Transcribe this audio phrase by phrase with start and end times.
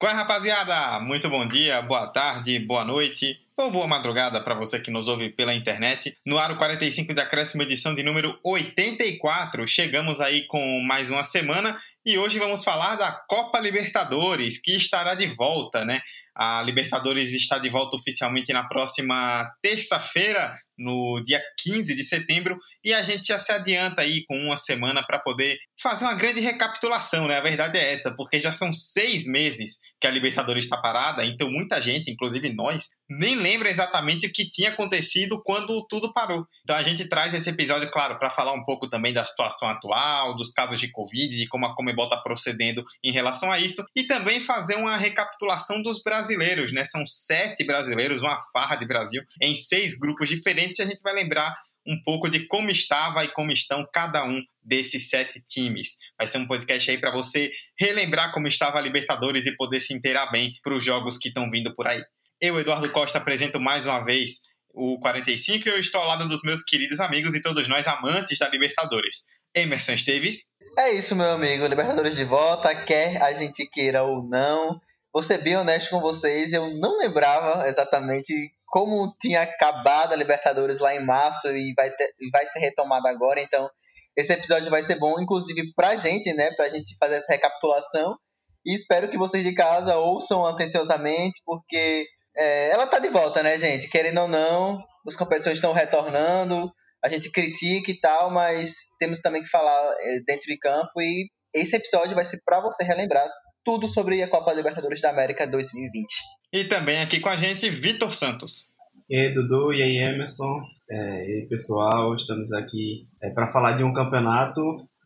[0.00, 0.98] Qual é, rapaziada?
[0.98, 5.28] Muito bom dia, boa tarde, boa noite ou boa madrugada para você que nos ouve
[5.28, 6.16] pela internet.
[6.24, 9.66] No Aro 45 da Acréscimo, edição de número 84.
[9.68, 15.14] Chegamos aí com mais uma semana e hoje vamos falar da Copa Libertadores, que estará
[15.14, 16.00] de volta, né?
[16.34, 22.94] A Libertadores está de volta oficialmente na próxima terça-feira, no dia 15 de setembro, e
[22.94, 27.26] a gente já se adianta aí com uma semana para poder fazer uma grande recapitulação,
[27.26, 27.36] né?
[27.36, 31.50] A verdade é essa, porque já são seis meses que a Libertadores está parada, então
[31.50, 36.46] muita gente, inclusive nós, nem lembra exatamente o que tinha acontecido quando tudo parou.
[36.62, 40.36] Então a gente traz esse episódio, claro, para falar um pouco também da situação atual,
[40.36, 44.04] dos casos de Covid, de como a Comebol está procedendo em relação a isso, e
[44.04, 46.84] também fazer uma recapitulação dos brasileiros, né?
[46.84, 51.12] São sete brasileiros, uma farra de Brasil, em seis grupos diferentes, e a gente vai
[51.12, 51.52] lembrar
[51.86, 55.96] um pouco de como estava e como estão cada um desses sete times.
[56.16, 59.94] Vai ser um podcast aí para você relembrar como estava a Libertadores e poder se
[59.94, 62.04] inteirar bem para os jogos que estão vindo por aí.
[62.40, 64.40] Eu, Eduardo Costa, apresento mais uma vez
[64.72, 68.38] o 45 e eu estou ao lado dos meus queridos amigos e todos nós amantes
[68.38, 69.26] da Libertadores.
[69.54, 70.50] Emerson Esteves.
[70.78, 71.66] É isso, meu amigo.
[71.66, 74.80] Libertadores de volta, quer a gente queira ou não.
[75.12, 78.32] Vou ser bem honesto com vocês, eu não lembrava exatamente
[78.64, 83.42] como tinha acabado a Libertadores lá em março e vai, ter, vai ser retomada agora,
[83.42, 83.68] então
[84.16, 86.52] esse episódio vai ser bom, inclusive pra gente, né?
[86.52, 88.16] Pra gente fazer essa recapitulação.
[88.64, 93.58] E espero que vocês de casa ouçam atenciosamente, porque é, ela tá de volta, né,
[93.58, 93.88] gente?
[93.88, 96.72] Querendo ou não, as competições estão retornando,
[97.04, 101.00] a gente critica e tal, mas temos também que falar é, dentro de campo.
[101.00, 103.26] E esse episódio vai ser para você relembrar
[103.64, 106.06] tudo sobre a Copa Libertadores da América 2020.
[106.52, 108.74] E também aqui com a gente, Vitor Santos.
[109.08, 110.62] E aí, Dudu, e aí, Emerson.
[110.90, 114.60] É, e aí, pessoal, estamos aqui é, para falar de um campeonato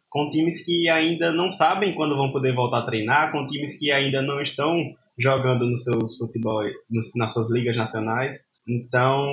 [0.09, 3.91] com times que ainda não sabem quando vão poder voltar a treinar, com times que
[3.91, 4.77] ainda não estão
[5.19, 8.45] jogando nos seus futebol, nos, nas suas ligas nacionais.
[8.67, 9.27] Então,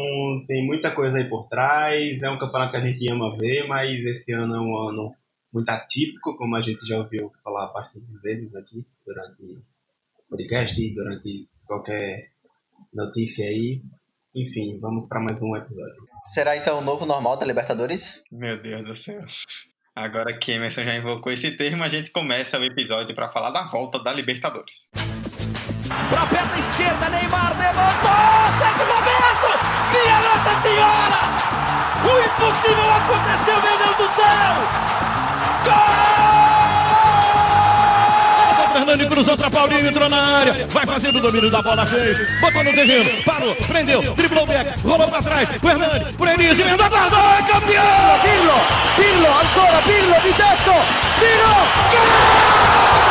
[0.47, 2.21] tem muita coisa aí por trás.
[2.21, 5.15] É um campeonato que a gente ama ver, mas esse ano é um ano
[5.53, 10.93] muito atípico, como a gente já ouviu falar bastantes vezes aqui durante o podcast e
[10.93, 12.29] durante qualquer
[12.93, 13.81] notícia aí.
[14.33, 16.07] Enfim, vamos para mais um episódio.
[16.25, 18.23] Será então o novo normal da Libertadores?
[18.31, 19.25] Meu Deus do céu.
[19.93, 23.63] Agora que Emerson já invocou esse termo, a gente começa o episódio para falar da
[23.63, 24.89] volta da Libertadores.
[26.09, 28.11] Para a perna esquerda, Neymar levantou!
[28.59, 29.49] Sérgio Roberto!
[29.91, 31.21] Minha Nossa Senhora!
[32.03, 34.91] O impossível aconteceu, meu Deus do céu!
[38.73, 42.63] Fernando cruzou para Paulinho, entrou na área, vai fazendo o domínio da bola, fez, botou
[42.63, 46.89] no terreno, parou, prendeu, driblou o back, rolou para trás, o Hernani, por Enis, emendou,
[46.89, 48.19] guardou, é campeão!
[48.21, 48.53] Pirlo,
[48.95, 50.73] Pirlo, ancora Pirlo, de teto,
[51.19, 51.53] tiro,
[51.91, 53.10] gol!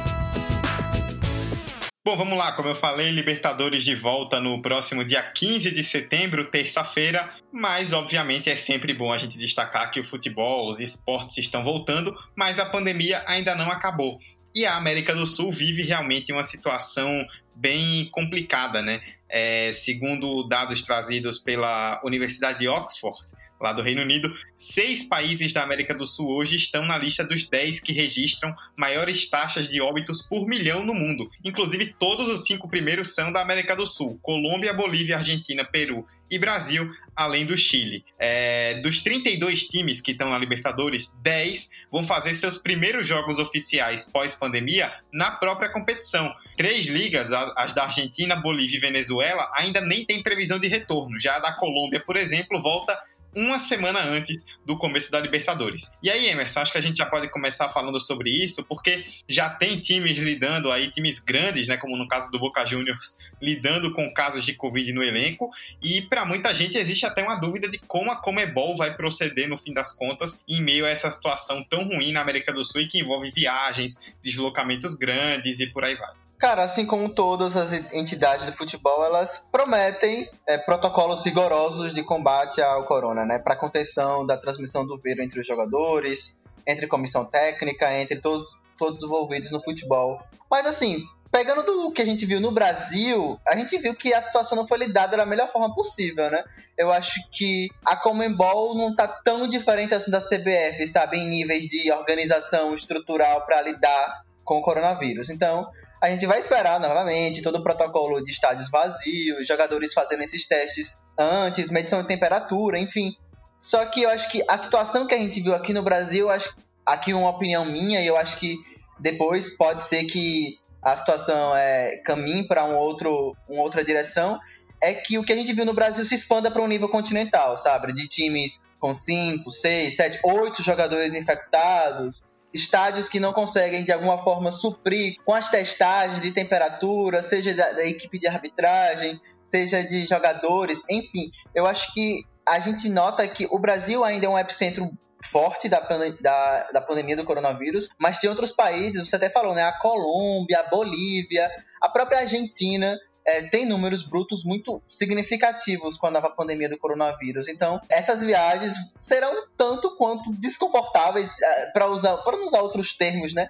[2.03, 6.49] Bom, vamos lá, como eu falei, Libertadores de volta no próximo dia 15 de setembro,
[6.49, 11.63] terça-feira, mas obviamente é sempre bom a gente destacar que o futebol, os esportes estão
[11.63, 14.17] voltando, mas a pandemia ainda não acabou.
[14.55, 17.23] E a América do Sul vive realmente uma situação
[17.55, 18.99] bem complicada, né?
[19.29, 23.27] É, segundo dados trazidos pela Universidade de Oxford,
[23.61, 27.47] lá do Reino Unido, seis países da América do Sul hoje estão na lista dos
[27.47, 31.29] dez que registram maiores taxas de óbitos por milhão no mundo.
[31.45, 36.39] Inclusive, todos os cinco primeiros são da América do Sul: Colômbia, Bolívia, Argentina, Peru e
[36.39, 38.05] Brasil, além do Chile.
[38.17, 44.09] É, dos 32 times que estão na Libertadores, 10 vão fazer seus primeiros jogos oficiais
[44.09, 46.33] pós-pandemia na própria competição.
[46.55, 51.19] Três ligas, as da Argentina, Bolívia e Venezuela, ainda nem tem previsão de retorno.
[51.19, 52.97] Já a da Colômbia, por exemplo, volta
[53.35, 55.91] uma semana antes do começo da Libertadores.
[56.01, 59.49] E aí, Emerson, acho que a gente já pode começar falando sobre isso, porque já
[59.49, 64.11] tem times lidando aí, times grandes, né, como no caso do Boca Juniors, lidando com
[64.13, 65.49] casos de Covid no elenco,
[65.81, 69.57] e para muita gente existe até uma dúvida de como a Comebol vai proceder no
[69.57, 72.87] fim das contas em meio a essa situação tão ruim na América do Sul e
[72.87, 76.11] que envolve viagens, deslocamentos grandes e por aí vai.
[76.41, 82.59] Cara, assim como todas as entidades de futebol, elas prometem é, protocolos rigorosos de combate
[82.59, 83.37] ao corona, né?
[83.37, 89.03] Para contenção da transmissão do vírus entre os jogadores, entre comissão técnica, entre todos, todos
[89.03, 90.19] os envolvidos no futebol.
[90.49, 94.21] Mas assim, pegando do que a gente viu no Brasil, a gente viu que a
[94.23, 96.43] situação não foi lidada da melhor forma possível, né?
[96.75, 101.17] Eu acho que a Comembol não tá tão diferente assim da CBF, sabe?
[101.17, 105.29] Em níveis de organização estrutural para lidar com o coronavírus.
[105.29, 105.69] Então,
[106.01, 110.97] a gente vai esperar novamente todo o protocolo de estádios vazios, jogadores fazendo esses testes
[111.17, 113.15] antes, medição de temperatura, enfim.
[113.59, 116.55] Só que eu acho que a situação que a gente viu aqui no Brasil, acho
[116.83, 118.57] aqui uma opinião minha, e eu acho que
[118.99, 124.39] depois pode ser que a situação é, caminhe para um outro, uma outra direção,
[124.81, 127.55] é que o que a gente viu no Brasil se expanda para um nível continental,
[127.55, 127.93] sabe?
[127.93, 134.17] De times com 5, 6, 7, 8 jogadores infectados, estádios que não conseguem de alguma
[134.17, 140.05] forma suprir com as testagens de temperatura, seja da, da, equipe de arbitragem, seja de
[140.05, 141.31] jogadores, enfim.
[141.55, 144.91] Eu acho que a gente nota que o Brasil ainda é um epicentro
[145.23, 149.63] forte da, da, da pandemia do coronavírus, mas tem outros países, você até falou, né?
[149.63, 151.49] A Colômbia, a Bolívia,
[151.81, 157.47] a própria Argentina, é, tem números brutos muito significativos com a nova pandemia do coronavírus.
[157.47, 163.47] Então, essas viagens serão tanto quanto desconfortáveis, é, para usar, para usar outros termos, né?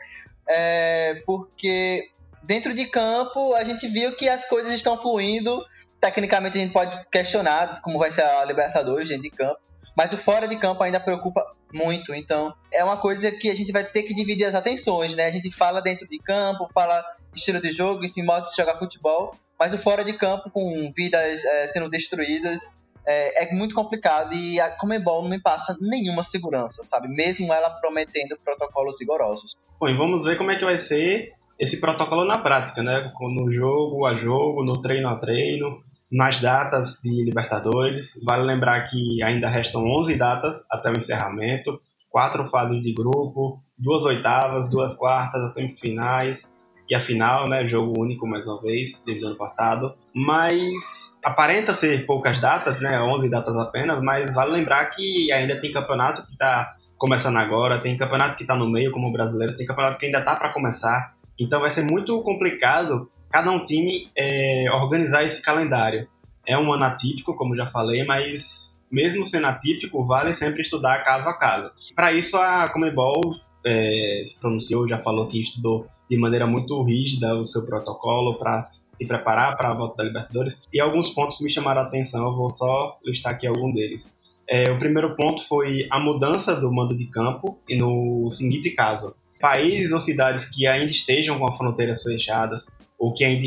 [0.48, 2.10] É, porque
[2.44, 5.64] dentro de campo a gente viu que as coisas estão fluindo.
[6.00, 9.60] Tecnicamente a gente pode questionar como vai ser a Libertadores dentro de campo.
[9.96, 12.14] Mas o fora de campo ainda preocupa muito.
[12.14, 15.26] Então, é uma coisa que a gente vai ter que dividir as atenções, né?
[15.26, 19.36] A gente fala dentro de campo, fala estilo de jogo, enfim, modo de jogar futebol.
[19.60, 22.72] Mas o fora de campo, com vidas é, sendo destruídas,
[23.06, 27.08] é, é, muito complicado e a Comebol não me passa nenhuma segurança, sabe?
[27.08, 29.56] Mesmo ela prometendo protocolos rigorosos.
[29.80, 33.12] Bom, e vamos ver como é que vai ser esse protocolo na prática, né?
[33.20, 38.20] No jogo a jogo, no treino a treino nas datas de Libertadores.
[38.26, 41.80] Vale lembrar que ainda restam 11 datas até o encerramento,
[42.10, 46.60] quatro fases de grupo, duas oitavas, duas quartas, as semifinais
[46.92, 49.96] e a final, né, jogo único mais uma vez, desde o ano passado.
[50.14, 55.72] Mas aparenta ser poucas datas, né, 11 datas apenas, mas vale lembrar que ainda tem
[55.72, 59.66] campeonato que está começando agora, tem campeonato que está no meio como o brasileiro, tem
[59.66, 61.16] campeonato que ainda está para começar.
[61.40, 66.10] Então vai ser muito complicado cada um time é, organizar esse calendário.
[66.46, 71.30] É um ano atípico, como já falei, mas mesmo sendo atípico, vale sempre estudar caso
[71.30, 71.72] a caso.
[71.96, 73.22] Para isso, a Comebol
[73.64, 78.62] é, se pronunciou, já falou que estudou de maneira muito rígida o seu protocolo para
[78.62, 80.68] se preparar para a volta da Libertadores.
[80.74, 84.20] E alguns pontos me chamaram a atenção, eu vou só listar aqui algum deles.
[84.48, 89.16] É, o primeiro ponto foi a mudança do mando de campo, e no seguinte caso,
[89.40, 93.46] países ou cidades que ainda estejam com as fronteiras fechadas ou que ainda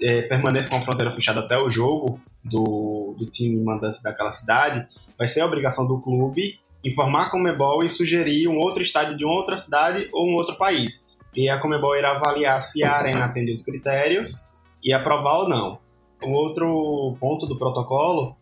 [0.00, 4.86] é, permaneça com a fronteira fechada até o jogo do, do time mandante daquela cidade,
[5.18, 9.24] vai ser a obrigação do clube informar a Comebol e sugerir um outro estádio de
[9.24, 11.06] outra cidade ou um outro país.
[11.34, 14.44] E a Comebol irá avaliar se a arena atende os critérios
[14.82, 15.78] e aprovar ou não.
[16.22, 18.36] O outro ponto do protocolo,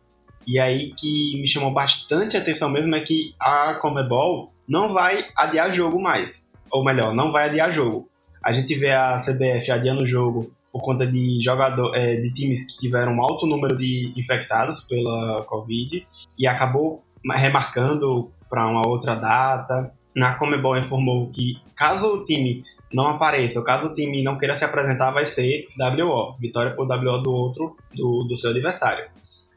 [0.47, 5.73] e aí que me chamou bastante atenção mesmo, é que a Comebol não vai adiar
[5.73, 6.53] jogo mais.
[6.71, 8.09] Ou melhor, não vai adiar jogo.
[8.43, 12.67] A gente vê a CBF adiando o jogo por conta de jogador, é, de times
[12.67, 16.07] que tiveram um alto número de infectados pela Covid
[16.39, 19.93] e acabou remarcando para uma outra data.
[20.15, 24.55] Na Comebol informou que caso o time não apareça, ou caso o time não queira
[24.55, 29.11] se apresentar, vai ser WO, vitória por WO do outro, do, do seu adversário.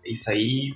[0.06, 0.74] Isso aí,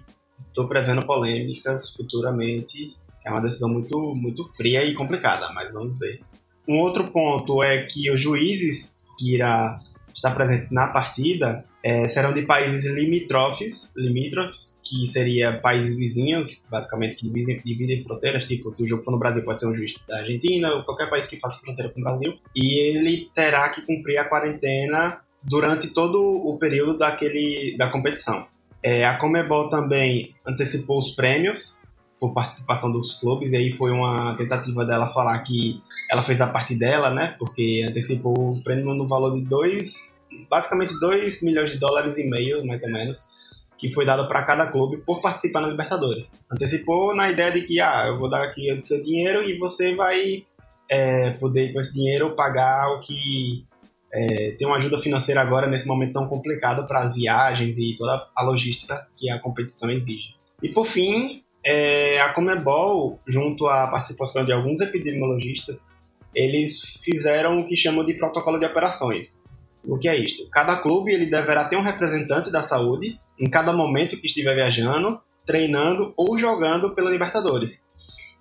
[0.47, 2.95] estou prevendo polêmicas futuramente.
[3.23, 6.19] É uma decisão muito, muito fria e complicada, mas vamos ver.
[6.67, 9.79] Um outro ponto é que os juízes que irá
[10.13, 17.15] estar presente na partida é, serão de países limítrofes, limítrofes, que seria países vizinhos, basicamente,
[17.15, 19.95] que dividem, dividem, fronteiras, tipo, se o jogo for no Brasil, pode ser um juiz
[20.07, 23.81] da Argentina, ou qualquer país que faça fronteira com o Brasil, e ele terá que
[23.81, 28.45] cumprir a quarentena durante todo o período daquele, da competição.
[28.83, 31.79] É, a Comebol também antecipou os prêmios
[32.19, 35.81] por participação dos clubes, e aí foi uma tentativa dela falar que
[36.11, 37.35] ela fez a parte dela, né?
[37.37, 40.18] Porque antecipou o prêmio no valor de dois,
[40.49, 43.29] basicamente 2 milhões de dólares e meio, mais ou menos,
[43.77, 46.31] que foi dado para cada clube por participar na Libertadores.
[46.51, 49.95] Antecipou na ideia de que, ah, eu vou dar aqui o seu dinheiro e você
[49.95, 50.45] vai
[50.89, 53.65] é, poder, com esse dinheiro, pagar o que
[54.11, 58.27] é, tem uma ajuda financeira agora nesse momento tão complicado para as viagens e toda
[58.35, 60.35] a logística que a competição exige.
[60.61, 65.93] E por fim, é, a Comebol, junto à participação de alguns epidemiologistas,
[66.33, 69.43] eles fizeram o que chamam de protocolo de operações.
[69.83, 70.49] O que é isto?
[70.49, 75.19] Cada clube ele deverá ter um representante da saúde em cada momento que estiver viajando,
[75.45, 77.89] treinando ou jogando pela Libertadores.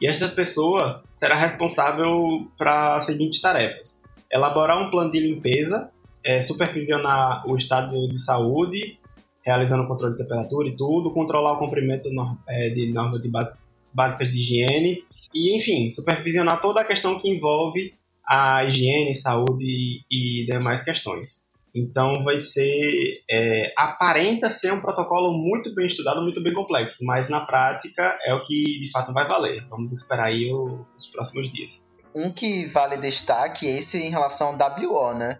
[0.01, 5.91] E esta pessoa será responsável para as seguintes tarefas: elaborar um plano de limpeza
[6.29, 8.99] é, supervisionar o estado de saúde,
[9.43, 12.07] realizando o controle de temperatura e tudo, controlar o cumprimento
[12.47, 13.25] é, de normas
[13.95, 15.05] básicas de higiene
[15.35, 17.95] e, enfim, supervisionar toda a questão que envolve
[18.29, 21.49] a higiene, saúde e demais questões.
[21.75, 23.21] Então vai ser.
[23.31, 28.35] É, aparenta ser um protocolo muito bem estudado, muito bem complexo, mas na prática é
[28.35, 29.67] o que de fato vai valer.
[29.69, 31.89] Vamos esperar aí o, os próximos dias.
[32.15, 35.39] Um que vale destaque é esse em relação ao WO, né?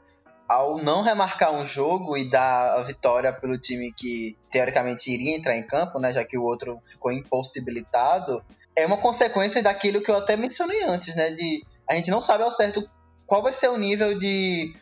[0.49, 5.57] Ao não remarcar um jogo e dar a vitória pelo time que teoricamente iria entrar
[5.57, 6.13] em campo, né?
[6.13, 8.43] Já que o outro ficou impossibilitado,
[8.77, 11.31] é uma consequência daquilo que eu até mencionei antes, né?
[11.31, 12.89] De a gente não sabe ao certo
[13.27, 14.75] qual vai ser o nível de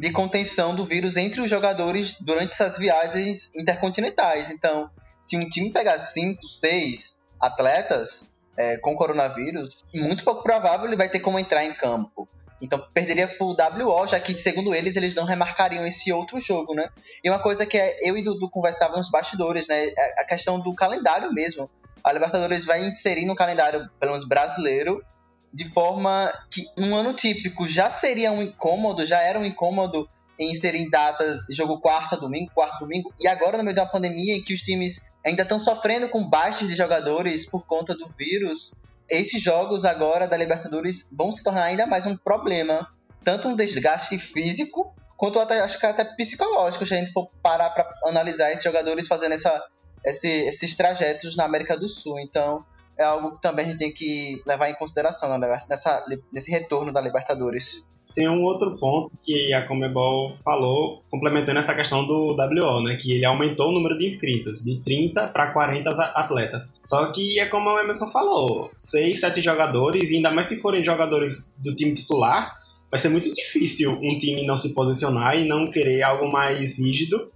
[0.00, 4.50] de contenção do vírus entre os jogadores durante essas viagens intercontinentais.
[4.50, 4.90] Então,
[5.20, 8.26] se um time pegar cinco, seis atletas
[8.56, 12.26] é, com coronavírus, muito pouco provável ele vai ter como entrar em campo.
[12.62, 16.88] Então perderia pro WO, já que, segundo eles, eles não remarcariam esse outro jogo, né?
[17.22, 19.86] E uma coisa que eu e Dudu conversávamos nos bastidores, né?
[19.88, 21.70] É a questão do calendário mesmo.
[22.02, 25.02] A Libertadores vai inserir no calendário, pelo menos brasileiro,
[25.52, 30.54] de forma que um ano típico já seria um incômodo, já era um incômodo em
[30.54, 34.54] serem datas jogo quarta, domingo, quarto, domingo, e agora no meio da pandemia em que
[34.54, 38.72] os times ainda estão sofrendo com baixos de jogadores por conta do vírus,
[39.08, 42.88] esses jogos agora da Libertadores vão se tornar ainda mais um problema,
[43.24, 47.68] tanto um desgaste físico quanto até, acho que até psicológico, se a gente for parar
[47.70, 49.62] para analisar esses jogadores fazendo essa,
[50.02, 52.18] esse, esses trajetos na América do Sul.
[52.18, 52.64] Então,
[53.00, 56.92] é algo que também a gente tem que levar em consideração né, nessa, nesse retorno
[56.92, 57.82] da Libertadores.
[58.14, 62.96] Tem um outro ponto que a Comebol falou, complementando essa questão do WO, né?
[62.96, 66.74] Que ele aumentou o número de inscritos, de 30 para 40 atletas.
[66.84, 70.84] Só que é como o Emerson falou, 6, 7 jogadores, e ainda mais se forem
[70.84, 72.58] jogadores do time titular,
[72.90, 77.30] vai ser muito difícil um time não se posicionar e não querer algo mais rígido,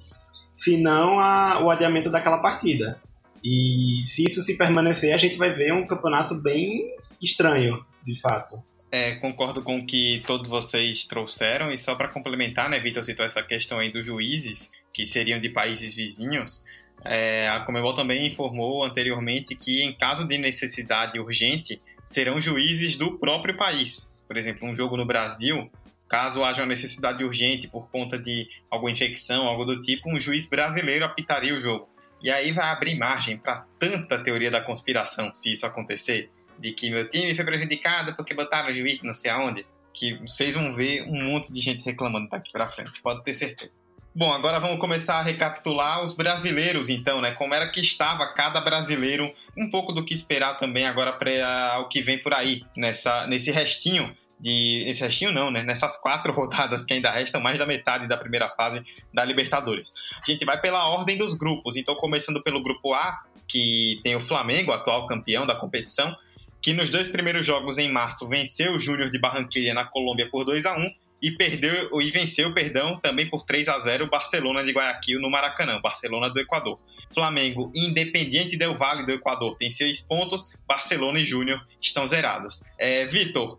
[0.52, 3.00] senão a, o adiamento daquela partida.
[3.44, 8.56] E se isso se permanecer, a gente vai ver um campeonato bem estranho, de fato.
[8.90, 13.26] É, concordo com o que todos vocês trouxeram, e só para complementar, né, Vitor citou
[13.26, 16.64] essa questão aí dos juízes, que seriam de países vizinhos.
[17.04, 23.18] É, a Comebol também informou anteriormente que, em caso de necessidade urgente, serão juízes do
[23.18, 24.10] próprio país.
[24.26, 25.70] Por exemplo, um jogo no Brasil,
[26.08, 30.48] caso haja uma necessidade urgente por conta de alguma infecção, algo do tipo, um juiz
[30.48, 31.88] brasileiro apitaria o jogo.
[32.24, 36.88] E aí vai abrir margem para tanta teoria da conspiração, se isso acontecer, de que
[36.88, 41.02] meu time foi prejudicado porque botaram o juiz não sei aonde, que vocês vão ver
[41.02, 43.70] um monte de gente reclamando daqui para frente, pode ter certeza.
[44.14, 47.32] Bom, agora vamos começar a recapitular os brasileiros, então, né?
[47.32, 51.88] Como era que estava cada brasileiro, um pouco do que esperar também agora para o
[51.88, 54.14] que vem por aí, nessa, nesse restinho
[54.44, 55.62] de esse restinho não, né?
[55.62, 59.92] Nessas quatro rodadas que ainda restam, mais da metade da primeira fase da Libertadores.
[60.22, 64.20] A gente vai pela ordem dos grupos, então começando pelo grupo A, que tem o
[64.20, 66.14] Flamengo, atual campeão da competição,
[66.60, 70.44] que nos dois primeiros jogos em março venceu o Júnior de Barranquilla na Colômbia por
[70.44, 70.90] 2 a 1
[71.22, 75.30] e perdeu e venceu, perdão, também por 3 a 0 o Barcelona de Guayaquil no
[75.30, 76.78] Maracanã, Barcelona do Equador.
[77.14, 82.64] Flamengo Independiente Del Valle do Equador tem seis pontos, Barcelona e Júnior estão zerados.
[82.78, 83.58] É, Vitor,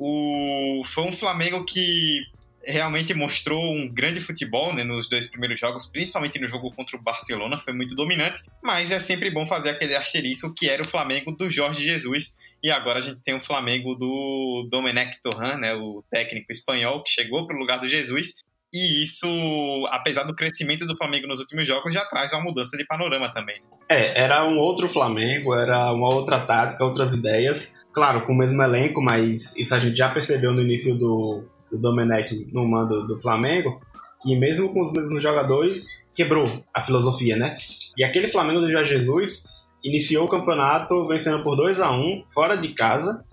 [0.00, 2.22] o, foi um Flamengo que
[2.64, 7.02] realmente mostrou um grande futebol né, nos dois primeiros jogos, principalmente no jogo contra o
[7.02, 11.32] Barcelona, foi muito dominante, mas é sempre bom fazer aquele asterisco que era o Flamengo
[11.32, 16.02] do Jorge Jesus, e agora a gente tem o Flamengo do Domenech Torran, né, o
[16.10, 18.42] técnico espanhol que chegou para o lugar do Jesus,
[18.72, 19.26] e isso,
[19.90, 23.60] apesar do crescimento do Flamengo nos últimos jogos, já traz uma mudança de panorama também.
[23.88, 28.62] É, era um outro Flamengo, era uma outra tática, outras ideias, claro, com o mesmo
[28.62, 33.18] elenco, mas isso a gente já percebeu no início do, do Domenech no mando do
[33.18, 33.80] Flamengo,
[34.22, 37.56] que mesmo com os mesmos jogadores, quebrou a filosofia, né?
[37.96, 39.44] E aquele Flamengo do Jorge Jesus
[39.82, 43.24] iniciou o campeonato vencendo por 2 a 1 fora de casa,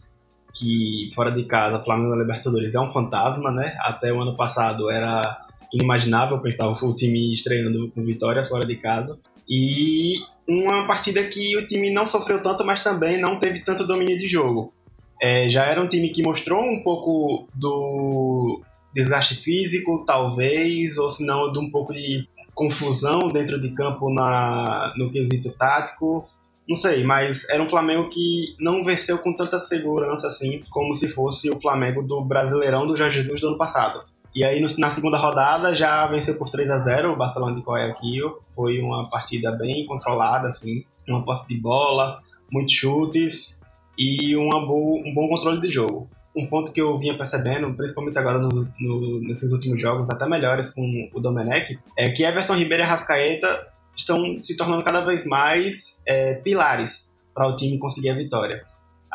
[0.55, 3.75] que fora de casa, Flamengo da Libertadores é um fantasma, né?
[3.79, 9.19] Até o ano passado era inimaginável pensar o time estreando com vitórias fora de casa.
[9.49, 10.15] E
[10.47, 14.27] uma partida que o time não sofreu tanto, mas também não teve tanto domínio de
[14.27, 14.73] jogo.
[15.21, 18.61] É, já era um time que mostrou um pouco do
[18.93, 24.93] desgaste físico, talvez, ou se não, de um pouco de confusão dentro de campo na,
[24.97, 26.27] no quesito tático.
[26.67, 31.07] Não sei, mas era um Flamengo que não venceu com tanta segurança assim, como se
[31.07, 34.03] fosse o Flamengo do Brasileirão do Jorge Jesus do ano passado.
[34.35, 38.37] E aí na segunda rodada já venceu por 3 a 0 o Barcelona de Guayaquil.
[38.55, 43.61] Foi uma partida bem controlada, assim, uma posse de bola, muitos chutes
[43.97, 46.09] e uma bo um bom controle de jogo.
[46.35, 50.69] um ponto que eu vinha percebendo, principalmente agora no, no, nesses últimos jogos, até melhores
[50.69, 55.99] com o Domenech, é que Everton Ribeiro e Rascaeta estão se tornando cada vez mais
[56.05, 58.63] é, pilares para o time conseguir a vitória.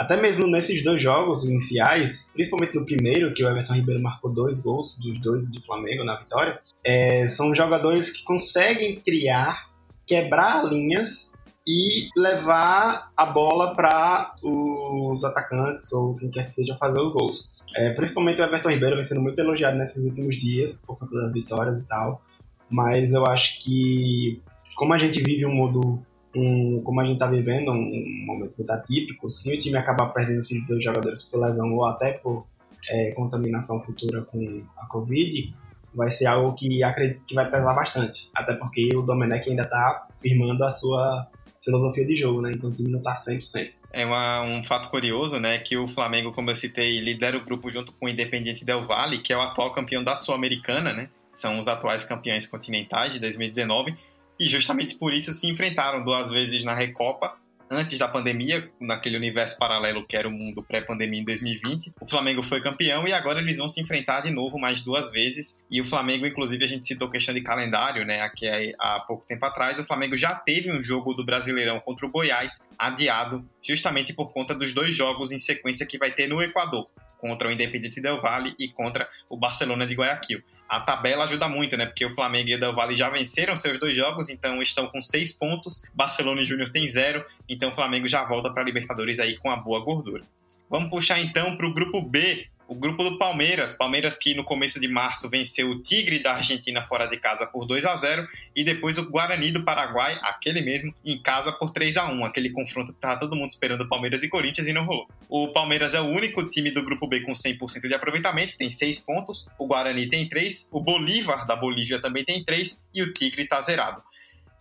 [0.02, 4.60] Até mesmo nesses dois jogos iniciais, principalmente no primeiro, que o Everton Ribeiro marcou dois
[4.60, 9.70] gols dos dois do Flamengo na vitória, é, são jogadores que conseguem criar,
[10.04, 16.98] quebrar linhas e levar a bola para os atacantes ou quem quer que seja fazer
[16.98, 17.52] os gols.
[17.76, 21.32] É, principalmente o Everton Ribeiro vem sendo muito elogiado nesses últimos dias por conta das
[21.32, 22.20] vitórias e tal,
[22.68, 24.42] mas eu acho que
[24.74, 26.04] como a gente vive um modo
[26.34, 30.08] um, como a gente está vivendo um, um, momento muito atípico, se o time acabar
[30.08, 32.46] perdendo os seus jogadores por lesão ou até por
[32.88, 35.54] é, contaminação futura com a Covid,
[35.94, 38.30] vai ser algo que acredito que vai pesar bastante.
[38.34, 41.28] Até porque o Domenech ainda está firmando a sua
[41.62, 42.52] filosofia de jogo, né?
[42.52, 43.82] Então o time não tá 100%.
[43.92, 45.58] É uma, um fato curioso, né?
[45.58, 49.18] Que o Flamengo, como eu citei, lidera o grupo junto com o Independiente Del Valle,
[49.18, 51.08] que é o atual campeão da Sul-Americana, né?
[51.30, 53.96] São os atuais campeões continentais de 2019.
[54.38, 57.36] E justamente por isso se enfrentaram duas vezes na Recopa
[57.72, 61.92] antes da pandemia, naquele universo paralelo que era o mundo pré-pandemia em 2020.
[62.00, 65.58] O Flamengo foi campeão e agora eles vão se enfrentar de novo mais duas vezes.
[65.70, 68.20] E o Flamengo, inclusive, a gente citou questão de calendário, né?
[68.20, 68.46] Aqui
[68.78, 72.68] há pouco tempo atrás, o Flamengo já teve um jogo do Brasileirão contra o Goiás
[72.78, 76.86] adiado, justamente por conta dos dois jogos em sequência que vai ter no Equador
[77.22, 80.42] contra o Independente Del Valle e contra o Barcelona de Guayaquil.
[80.68, 81.86] A tabela ajuda muito, né?
[81.86, 85.00] Porque o Flamengo e o Del Valle já venceram seus dois jogos, então estão com
[85.00, 85.84] seis pontos.
[85.94, 89.52] Barcelona e Júnior tem zero, então o Flamengo já volta para a Libertadores aí com
[89.52, 90.24] a boa gordura.
[90.68, 94.80] Vamos puxar então para o grupo B, o grupo do Palmeiras, Palmeiras que no começo
[94.80, 98.26] de março venceu o Tigre da Argentina fora de casa por 2 a 0
[98.56, 102.48] e depois o Guarani do Paraguai, aquele mesmo, em casa por 3 a 1 aquele
[102.48, 105.06] confronto que estava todo mundo esperando Palmeiras e Corinthians e não rolou.
[105.28, 109.00] O Palmeiras é o único time do grupo B com 100% de aproveitamento, tem 6
[109.00, 113.42] pontos, o Guarani tem 3, o Bolívar da Bolívia também tem 3 e o Tigre
[113.42, 114.02] está zerado.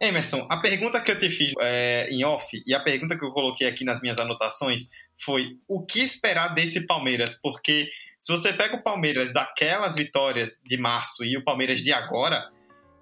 [0.01, 3.31] Emerson, a pergunta que eu te fiz é, em off e a pergunta que eu
[3.31, 4.89] coloquei aqui nas minhas anotações
[5.23, 7.39] foi o que esperar desse Palmeiras?
[7.41, 12.49] Porque se você pega o Palmeiras daquelas vitórias de março e o Palmeiras de agora,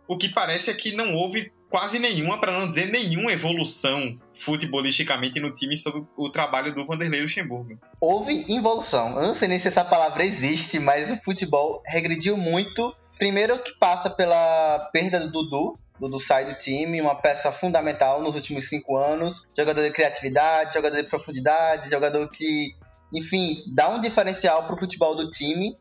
[0.07, 5.39] o que parece é que não houve quase nenhuma, para não dizer nenhuma evolução futebolisticamente
[5.39, 7.77] no time sobre o trabalho do Vanderlei Luxemburgo.
[8.01, 9.15] Houve evolução.
[9.17, 12.95] Eu não sei nem se essa palavra existe, mas o futebol regrediu muito.
[13.17, 18.35] Primeiro que passa pela perda do Dudu, Dudu sai do time, uma peça fundamental nos
[18.35, 19.45] últimos cinco anos.
[19.57, 22.75] Jogador de criatividade, jogador de profundidade, jogador que,
[23.13, 25.75] enfim, dá um diferencial para o futebol do time.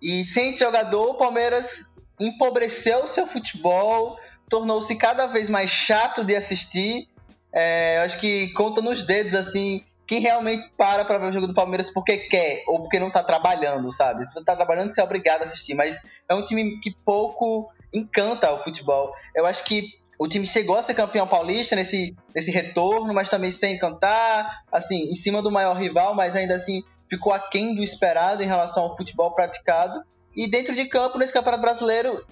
[0.00, 6.22] E sem esse jogador, o Palmeiras empobreceu o seu futebol, tornou-se cada vez mais chato
[6.22, 7.08] de assistir.
[7.52, 11.54] É, acho que conta nos dedos, assim, quem realmente para para ver o jogo do
[11.54, 14.24] Palmeiras porque quer ou porque não tá trabalhando, sabe?
[14.26, 17.70] Se você tá trabalhando, você é obrigado a assistir, mas é um time que pouco
[17.92, 19.12] encanta o futebol.
[19.34, 23.50] Eu acho que o time chegou a ser campeão paulista nesse, nesse retorno, mas também
[23.50, 28.42] sem encantar, assim, em cima do maior rival, mas ainda assim ficou aquém do esperado
[28.42, 30.02] em relação ao futebol praticado.
[30.34, 32.24] E dentro de campo, nesse Campeonato Brasileiro,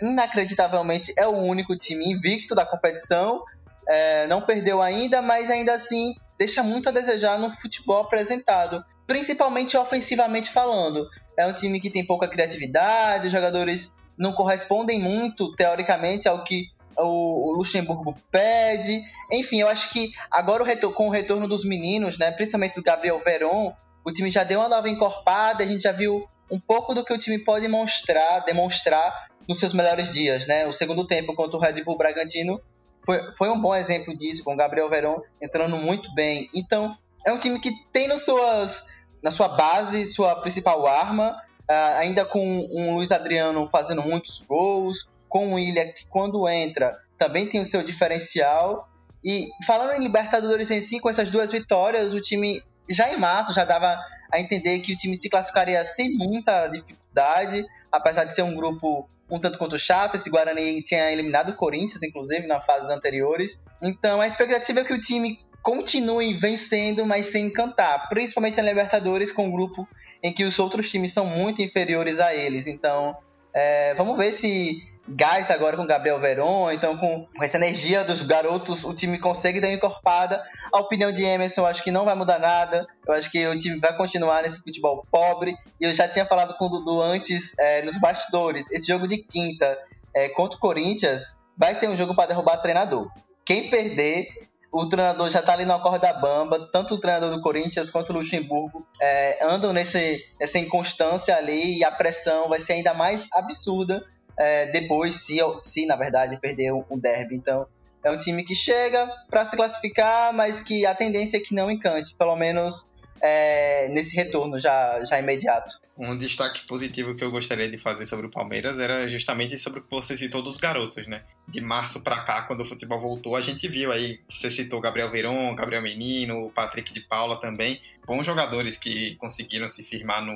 [0.00, 3.42] inacreditavelmente é o único time invicto da competição.
[3.86, 9.76] É, não perdeu ainda, mas ainda assim deixa muito a desejar no futebol apresentado, principalmente
[9.76, 11.06] ofensivamente falando.
[11.36, 17.52] É um time que tem pouca criatividade, jogadores não correspondem muito, teoricamente, ao que o,
[17.56, 19.02] Luxemburgo pede.
[19.32, 23.18] Enfim, eu acho que agora o com o retorno dos meninos, né, principalmente do Gabriel
[23.18, 23.74] Veron,
[24.04, 27.12] o time já deu uma nova encorpada, a gente já viu um pouco do que
[27.12, 30.66] o time pode mostrar, demonstrar nos seus melhores dias, né?
[30.66, 32.60] O segundo tempo contra o Red Bull Bragantino
[33.04, 36.48] foi, foi um bom exemplo disso, com o Gabriel Veron entrando muito bem.
[36.54, 36.96] Então,
[37.26, 38.86] é um time que tem nas suas,
[39.22, 41.36] na sua base, sua principal arma,
[41.70, 42.40] Uh, ainda com
[42.72, 47.66] um Luiz Adriano fazendo muitos gols, com o Ilha que quando entra também tem o
[47.66, 48.88] seu diferencial.
[49.24, 53.54] E falando em Libertadores em si, com essas duas vitórias, o time já em março
[53.54, 53.98] já dava
[54.30, 59.08] a entender que o time se classificaria sem muita dificuldade, apesar de ser um grupo
[59.30, 60.16] um tanto quanto chato.
[60.16, 63.58] Esse Guarani tinha eliminado o Corinthians, inclusive, nas fases anteriores.
[63.80, 69.32] Então a expectativa é que o time continue vencendo, mas sem encantar, principalmente na Libertadores,
[69.32, 69.88] com um grupo
[70.24, 72.66] em que os outros times são muito inferiores a eles.
[72.66, 73.14] Então,
[73.52, 78.84] é, vamos ver se gás agora com Gabriel Veron, então com essa energia dos garotos,
[78.84, 80.42] o time consegue dar uma encorpada.
[80.72, 82.86] A opinião de Emerson, eu acho que não vai mudar nada.
[83.06, 85.54] Eu acho que o time vai continuar nesse futebol pobre.
[85.78, 88.70] E eu já tinha falado com o Dudu antes, é, nos bastidores.
[88.70, 89.78] Esse jogo de quinta
[90.16, 93.10] é, contra o Corinthians vai ser um jogo para derrubar treinador.
[93.44, 97.90] Quem perder o treinador já tá ali na corda bamba, tanto o treinador do Corinthians
[97.90, 102.92] quanto o Luxemburgo é, andam nesse, nessa inconstância ali e a pressão vai ser ainda
[102.92, 104.04] mais absurda
[104.36, 107.36] é, depois, se, se na verdade perder um derby.
[107.36, 107.68] Então,
[108.02, 111.70] é um time que chega para se classificar, mas que a tendência é que não
[111.70, 115.83] encante, pelo menos é, nesse retorno já, já imediato.
[115.96, 119.82] Um destaque positivo que eu gostaria de fazer sobre o Palmeiras era justamente sobre o
[119.82, 121.22] que você citou dos garotos, né?
[121.46, 125.10] De março para cá, quando o futebol voltou, a gente viu aí, você citou Gabriel
[125.10, 130.34] Veron, Gabriel Menino, Patrick de Paula também, bons jogadores que conseguiram se firmar no,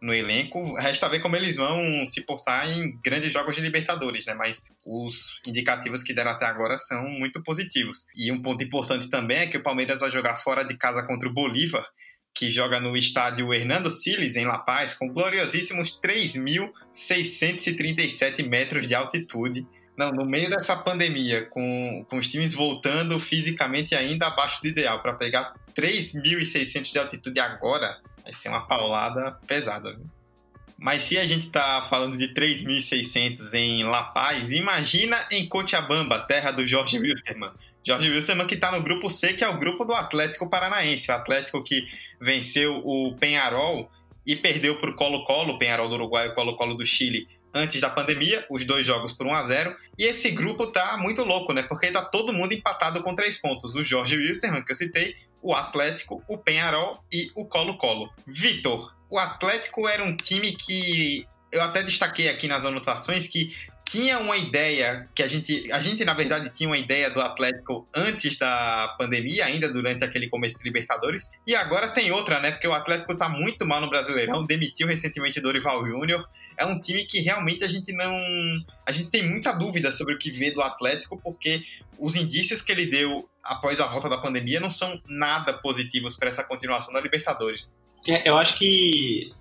[0.00, 0.74] no elenco.
[0.74, 4.34] Resta ver como eles vão se portar em grandes jogos de Libertadores, né?
[4.34, 8.06] Mas os indicativos que deram até agora são muito positivos.
[8.16, 11.28] E um ponto importante também é que o Palmeiras vai jogar fora de casa contra
[11.28, 11.86] o Bolívar,
[12.38, 19.66] que joga no estádio Hernando Siles, em La Paz, com gloriosíssimos 3.637 metros de altitude.
[19.96, 25.02] Não, no meio dessa pandemia, com, com os times voltando fisicamente ainda abaixo do ideal,
[25.02, 29.96] para pegar 3.600 de altitude agora, vai ser uma paulada pesada.
[29.96, 30.06] Viu?
[30.78, 36.52] Mas se a gente está falando de 3.600 em La Paz, imagina em Cochabamba, terra
[36.52, 37.50] do Jorge Wilstermann.
[37.88, 41.10] Jorge Wilstermann que está no grupo C, que é o grupo do Atlético Paranaense.
[41.10, 41.88] O Atlético que
[42.20, 43.90] venceu o Penharol
[44.26, 48.44] e perdeu para o Colo-Colo, Penharol do Uruguai e Colo-Colo do Chile, antes da pandemia,
[48.50, 51.62] os dois jogos por 1 a 0 E esse grupo tá muito louco, né?
[51.62, 53.74] Porque tá todo mundo empatado com três pontos.
[53.74, 58.12] O Jorge Wilstermann, que eu citei, o Atlético, o Penharol e o Colo-Colo.
[58.26, 63.56] Vitor, o Atlético era um time que eu até destaquei aqui nas anotações que
[63.90, 67.88] tinha uma ideia que a gente, a gente na verdade tinha uma ideia do Atlético
[67.94, 72.50] antes da pandemia, ainda durante aquele começo de Libertadores, e agora tem outra, né?
[72.50, 76.28] Porque o Atlético tá muito mal no Brasileirão, demitiu recentemente Dorival Júnior.
[76.58, 78.14] É um time que realmente a gente não,
[78.84, 81.62] a gente tem muita dúvida sobre o que vê do Atlético, porque
[81.98, 86.28] os indícios que ele deu após a volta da pandemia não são nada positivos para
[86.28, 87.66] essa continuação da Libertadores.
[88.06, 89.32] É, eu acho que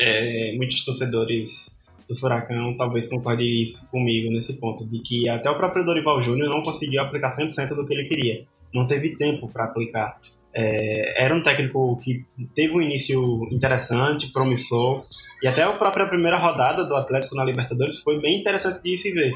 [0.00, 1.73] é, muitos torcedores
[2.08, 6.62] do Furacão talvez concorde comigo nesse ponto, de que até o próprio Dorival Júnior não
[6.62, 8.44] conseguiu aplicar 100% do que ele queria.
[8.72, 10.18] Não teve tempo para aplicar.
[10.56, 15.04] É, era um técnico que teve um início interessante, promissor,
[15.42, 19.10] e até a própria primeira rodada do Atlético na Libertadores foi bem interessante de se
[19.10, 19.32] ver.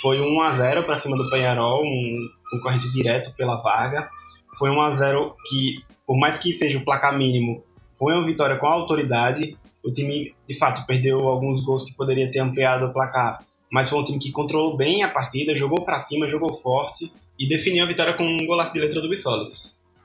[0.00, 4.08] Foi 1 a 0 para cima do Penharol, um concorrente direto pela vaga.
[4.56, 7.62] Foi 1 a 0 que, por mais que seja o placar mínimo,
[7.94, 12.38] foi uma vitória com autoridade o time, de fato, perdeu alguns gols que poderia ter
[12.38, 16.28] ampliado o placar, mas foi um time que controlou bem a partida, jogou para cima,
[16.28, 19.50] jogou forte e definiu a vitória com um golaço de letra do Bissoli.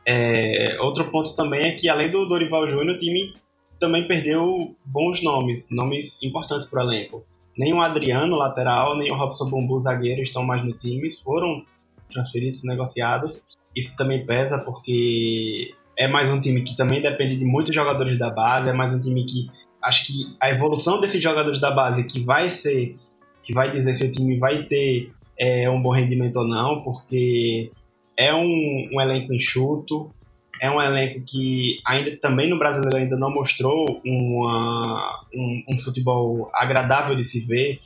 [0.06, 3.34] É, outro ponto também é que, além do Dorival Júnior, o time
[3.80, 7.26] também perdeu bons nomes, nomes importantes para o elenco.
[7.58, 11.66] Nem o Adriano, lateral, nem o Robson Bumbu, zagueiro, estão mais no time, foram
[12.10, 13.44] transferidos, negociados.
[13.76, 18.30] Isso também pesa porque é mais um time que também depende de muitos jogadores da
[18.30, 19.50] base, é mais um time que
[19.86, 22.98] acho que a evolução desses jogadores da base que vai ser,
[23.44, 27.72] que vai dizer se o time vai ter é, um bom rendimento ou não, porque
[28.18, 30.12] é um, um elenco enxuto,
[30.62, 36.50] é um elenco que ainda também no brasileiro ainda não mostrou uma, um, um futebol
[36.54, 37.80] agradável de se ver.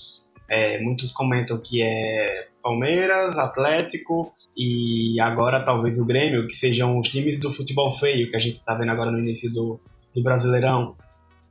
[0.47, 7.09] É, muitos comentam que é Palmeiras, Atlético e agora talvez o Grêmio, que sejam os
[7.09, 9.79] times do futebol feio que a gente está vendo agora no início do,
[10.13, 10.95] do Brasileirão.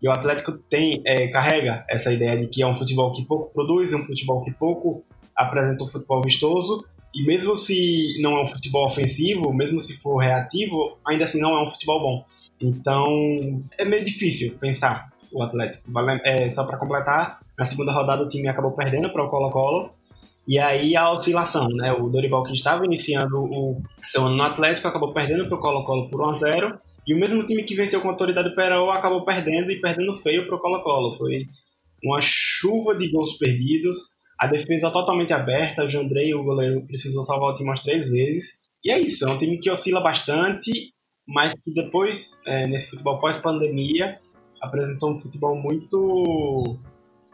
[0.01, 3.53] E o Atlético tem é, carrega essa ideia de que é um futebol que pouco
[3.53, 6.85] produz, é um futebol que pouco apresenta um futebol vistoso.
[7.15, 11.57] E mesmo se não é um futebol ofensivo, mesmo se for reativo, ainda assim não
[11.57, 12.25] é um futebol bom.
[12.61, 15.91] Então é meio difícil pensar o Atlético.
[16.25, 19.91] É, só para completar, na segunda rodada o time acabou perdendo para o Colo-Colo.
[20.47, 21.93] E aí a oscilação, né?
[21.93, 26.09] O Dorival que estava iniciando o seu ano no Atlético acabou perdendo para o Colo-Colo
[26.09, 26.79] por 1 a 0
[27.09, 30.47] e o mesmo time que venceu com a autoridade Perol acabou perdendo e perdendo feio
[30.47, 31.17] para o Colo-Colo.
[31.17, 31.47] Foi
[32.05, 33.97] uma chuva de gols perdidos,
[34.39, 38.59] a defesa totalmente aberta, o Jandrei, o goleiro, precisou salvar o time umas três vezes.
[38.85, 40.93] E é isso, é um time que oscila bastante,
[41.27, 44.21] mas que depois, é, nesse futebol pós-pandemia,
[44.61, 46.79] apresentou um futebol muito,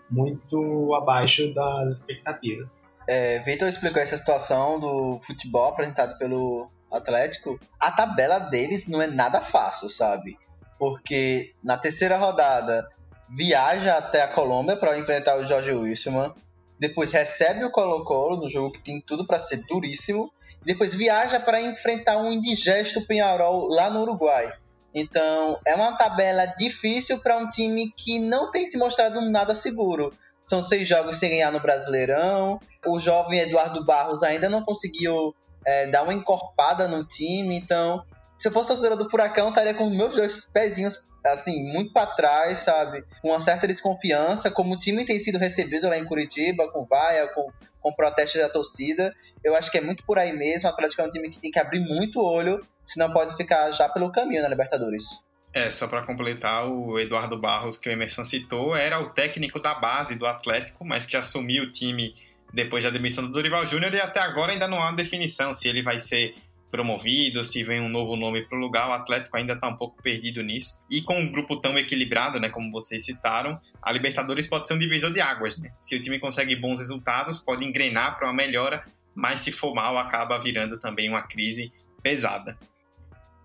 [0.09, 2.87] muito abaixo das expectativas.
[3.09, 9.07] É, Vitor explicou essa situação do futebol apresentado pelo Atlético, a tabela deles não é
[9.07, 10.39] nada fácil, sabe?
[10.79, 12.89] Porque na terceira rodada
[13.29, 16.35] viaja até a Colômbia para enfrentar o Jorge Wilson,
[16.79, 20.33] depois recebe o Colo-Colo no jogo que tem tudo para ser duríssimo,
[20.65, 24.53] depois viaja para enfrentar um indigesto Penharol lá no Uruguai.
[24.95, 30.17] Então, é uma tabela difícil para um time que não tem se mostrado nada seguro.
[30.43, 32.61] São seis jogos sem ganhar no Brasileirão.
[32.87, 35.35] O jovem Eduardo Barros ainda não conseguiu
[35.67, 37.57] é, dar uma encorpada no time.
[37.57, 38.05] Então,
[38.39, 42.61] se eu fosse torcedor do Furacão, estaria com meus dois pezinhos assim, muito para trás,
[42.61, 43.03] sabe?
[43.23, 47.27] Com uma certa desconfiança, como o time tem sido recebido lá em Curitiba, com vaia,
[47.29, 47.51] com,
[47.81, 49.15] com protestos da torcida.
[49.43, 50.69] Eu acho que é muito por aí mesmo.
[50.69, 53.89] O Atlético é um time que tem que abrir muito olho, senão pode ficar já
[53.89, 55.19] pelo caminho na Libertadores.
[55.55, 59.75] É, só para completar, o Eduardo Barros, que o Emerson citou, era o técnico da
[59.75, 62.15] base do Atlético, mas que assumiu o time
[62.55, 65.83] depois da demissão do Dorival Júnior e até agora ainda não há definição se ele
[65.83, 66.35] vai ser
[66.71, 70.03] promovido, se vem um novo nome para o lugar, o Atlético ainda está um pouco
[70.03, 70.83] perdido nisso.
[70.91, 74.79] E com um grupo tão equilibrado, né, como vocês citaram, a Libertadores pode ser um
[74.79, 75.57] divisor de águas.
[75.57, 75.71] Né?
[75.81, 79.97] Se o time consegue bons resultados, pode engrenar para uma melhora, mas se for mal,
[79.97, 82.59] acaba virando também uma crise pesada.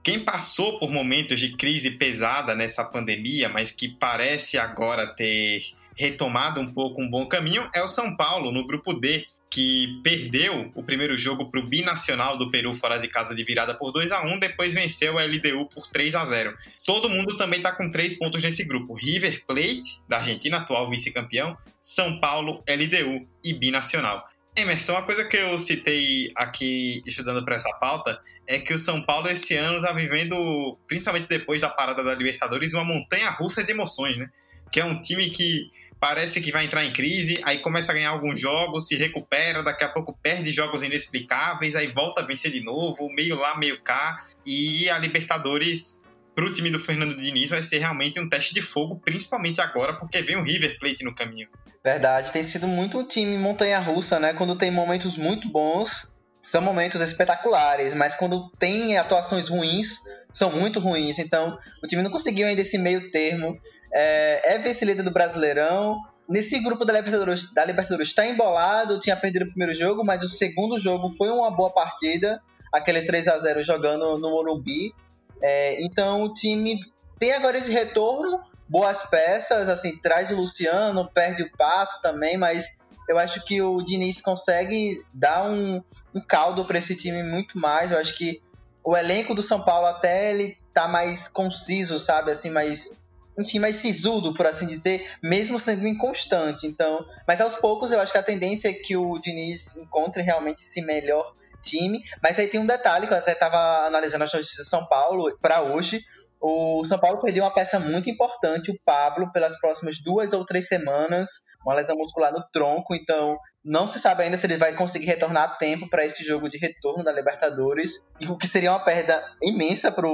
[0.03, 5.61] Quem passou por momentos de crise pesada nessa pandemia, mas que parece agora ter
[5.99, 10.71] retomado um pouco um bom caminho é o São Paulo, no grupo D, que perdeu
[10.73, 14.11] o primeiro jogo para o Binacional do Peru fora de casa de virada por 2
[14.11, 17.91] a 1 depois venceu a LDU por 3 a 0 Todo mundo também está com
[17.91, 24.25] três pontos nesse grupo: River Plate, da Argentina, atual vice-campeão, São Paulo, LDU e Binacional.
[24.55, 29.01] Emerson, uma coisa que eu citei aqui estudando para essa pauta é que o São
[29.01, 33.71] Paulo esse ano está vivendo, principalmente depois da parada da Libertadores, uma montanha russa de
[33.71, 34.29] emoções, né?
[34.71, 38.09] Que é um time que parece que vai entrar em crise, aí começa a ganhar
[38.09, 42.63] alguns jogos, se recupera, daqui a pouco perde jogos inexplicáveis, aí volta a vencer de
[42.63, 44.25] novo, meio lá, meio cá.
[44.45, 48.61] E a Libertadores, para o time do Fernando Diniz, vai ser realmente um teste de
[48.61, 51.49] fogo, principalmente agora, porque vem o River Plate no caminho.
[51.83, 54.33] Verdade, tem sido muito um time montanha-russa, né?
[54.33, 59.97] Quando tem momentos muito bons, são momentos espetaculares, mas quando tem atuações ruins,
[60.31, 61.19] são muito ruins.
[61.19, 63.59] Então, o time não conseguiu ainda esse meio termo
[63.93, 65.99] é, é vice-líder do Brasileirão.
[66.27, 70.27] Nesse grupo da Libertadores, da Libertadores está embolado, tinha perdido o primeiro jogo, mas o
[70.27, 74.93] segundo jogo foi uma boa partida, aquele 3 a 0 jogando no Morumbi.
[75.41, 76.77] É, então o time
[77.17, 82.77] tem agora esse retorno, boas peças, assim, traz o Luciano, perde o Pato também, mas
[83.07, 85.81] eu acho que o Diniz consegue dar um,
[86.13, 87.91] um caldo para esse time muito mais.
[87.91, 88.39] Eu acho que
[88.83, 92.95] o elenco do São Paulo até ele tá mais conciso, sabe, assim, mais
[93.39, 96.67] enfim, mais sisudo, por assim dizer, mesmo sendo inconstante.
[96.67, 100.59] Então, mas aos poucos eu acho que a tendência é que o Diniz encontre realmente
[100.59, 102.03] esse melhor time.
[102.21, 105.37] Mas aí tem um detalhe que eu até estava analisando as notícias de São Paulo
[105.41, 106.03] para hoje.
[106.41, 110.67] O São Paulo perdeu uma peça muito importante, o Pablo, pelas próximas duas ou três
[110.67, 111.31] semanas,
[111.65, 112.95] uma lesão muscular no tronco.
[112.95, 116.49] Então, não se sabe ainda se ele vai conseguir retornar a tempo para esse jogo
[116.49, 120.07] de retorno da Libertadores, o que seria uma perda imensa para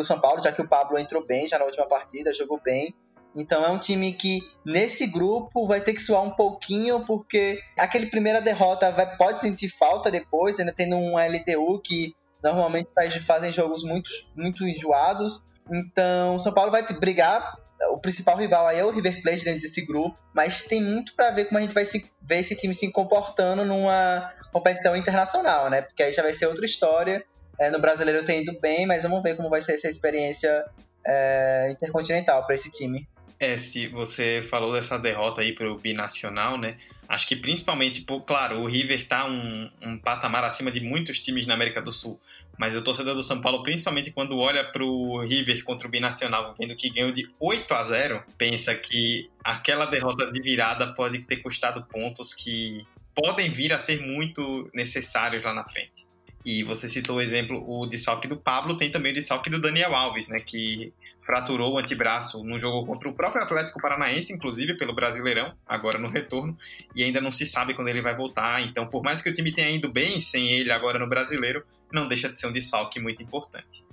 [0.00, 2.94] o São Paulo, já que o Pablo entrou bem já na última partida, jogou bem.
[3.36, 8.06] Então é um time que nesse grupo vai ter que suar um pouquinho, porque aquele
[8.06, 13.52] primeira derrota vai, pode sentir falta depois, ainda tendo um LDU que normalmente faz, fazem
[13.52, 15.42] jogos muito, muito enjoados.
[15.70, 17.58] Então o São Paulo vai brigar
[17.90, 21.30] o principal rival aí é o River Plate dentro desse grupo, mas tem muito para
[21.30, 25.82] ver como a gente vai se, ver esse time se comportando numa competição internacional, né?
[25.82, 27.24] Porque aí já vai ser outra história.
[27.58, 30.64] É, no brasileiro tem ido bem, mas vamos ver como vai ser essa experiência
[31.04, 33.08] é, intercontinental para esse time.
[33.40, 36.76] É, se você falou dessa derrota aí para o binacional, né?
[37.08, 41.46] Acho que principalmente, por, claro, o River está um, um patamar acima de muitos times
[41.46, 42.20] na América do Sul.
[42.58, 46.54] Mas o torcedor do São Paulo, principalmente quando olha para o River contra o Binacional,
[46.58, 51.36] vendo que ganhou de 8 a 0, pensa que aquela derrota de virada pode ter
[51.36, 56.07] custado pontos que podem vir a ser muito necessários lá na frente.
[56.48, 59.94] E você citou o exemplo, o desfalque do Pablo, tem também o desfalque do Daniel
[59.94, 64.94] Alves, né, que fraturou o antebraço no jogo contra o próprio Atlético Paranaense, inclusive pelo
[64.94, 66.56] Brasileirão, agora no retorno,
[66.94, 68.62] e ainda não se sabe quando ele vai voltar.
[68.62, 72.08] Então, por mais que o time tenha ido bem sem ele agora no Brasileiro, não
[72.08, 73.84] deixa de ser um desfalque muito importante.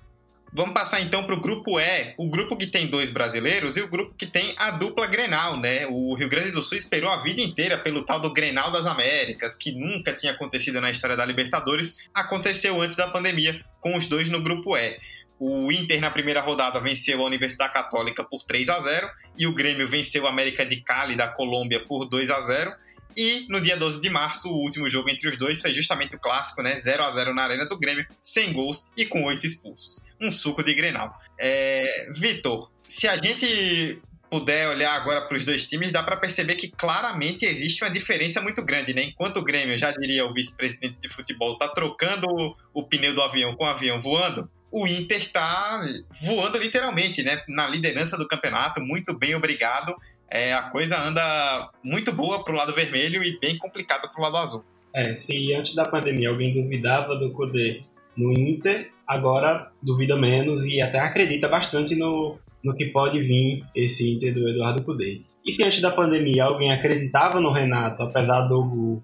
[0.56, 3.90] Vamos passar então para o grupo E, o grupo que tem dois brasileiros e o
[3.90, 5.86] grupo que tem a dupla Grenal, né?
[5.86, 9.58] O Rio Grande do Sul esperou a vida inteira pelo tal do Grenal das Américas,
[9.58, 14.30] que nunca tinha acontecido na história da Libertadores, aconteceu antes da pandemia, com os dois
[14.30, 14.98] no grupo E.
[15.38, 19.54] O Inter, na primeira rodada, venceu a Universidade Católica por 3 a 0 e o
[19.54, 22.74] Grêmio venceu o América de Cali, da Colômbia, por 2 a 0
[23.16, 26.20] e no dia 12 de março, o último jogo entre os dois foi justamente o
[26.20, 26.76] clássico, né?
[26.76, 30.06] 0 a 0 na Arena do Grêmio, sem gols e com oito expulsos.
[30.20, 31.18] Um suco de Grenal.
[31.40, 32.10] É...
[32.14, 36.70] Vitor, se a gente puder olhar agora para os dois times, dá para perceber que
[36.70, 39.04] claramente existe uma diferença muito grande, né?
[39.04, 42.28] Enquanto o Grêmio, já diria o vice-presidente de futebol, está trocando
[42.74, 45.86] o pneu do avião com o avião voando, o Inter está
[46.22, 47.42] voando literalmente, né?
[47.48, 49.96] Na liderança do campeonato, muito bem, obrigado.
[50.30, 54.24] É, a coisa anda muito boa para o lado vermelho e bem complicada para o
[54.24, 54.64] lado azul.
[54.94, 57.84] É, se antes da pandemia alguém duvidava do Kudê
[58.16, 64.10] no Inter, agora duvida menos e até acredita bastante no, no que pode vir esse
[64.10, 65.22] Inter do Eduardo Cudê.
[65.46, 69.02] E se antes da pandemia alguém acreditava no Renato, apesar do,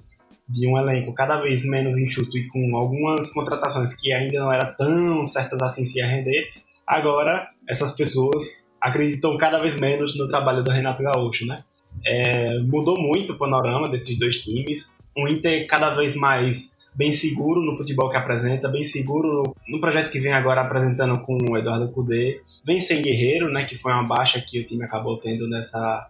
[0.50, 4.74] de um elenco cada vez menos enxuto e com algumas contratações que ainda não eram
[4.76, 6.52] tão certas assim se ia render,
[6.88, 11.64] agora essas pessoas acreditam cada vez menos no trabalho do Renato Gaúcho, né?
[12.06, 14.98] É, mudou muito o panorama desses dois times.
[15.16, 20.12] O Inter cada vez mais bem seguro no futebol que apresenta, bem seguro no, projeto
[20.12, 22.42] que vem agora apresentando com o Eduardo Cudê.
[22.66, 26.10] Vem sem Guerreiro, né, que foi uma baixa que o time acabou tendo nessa,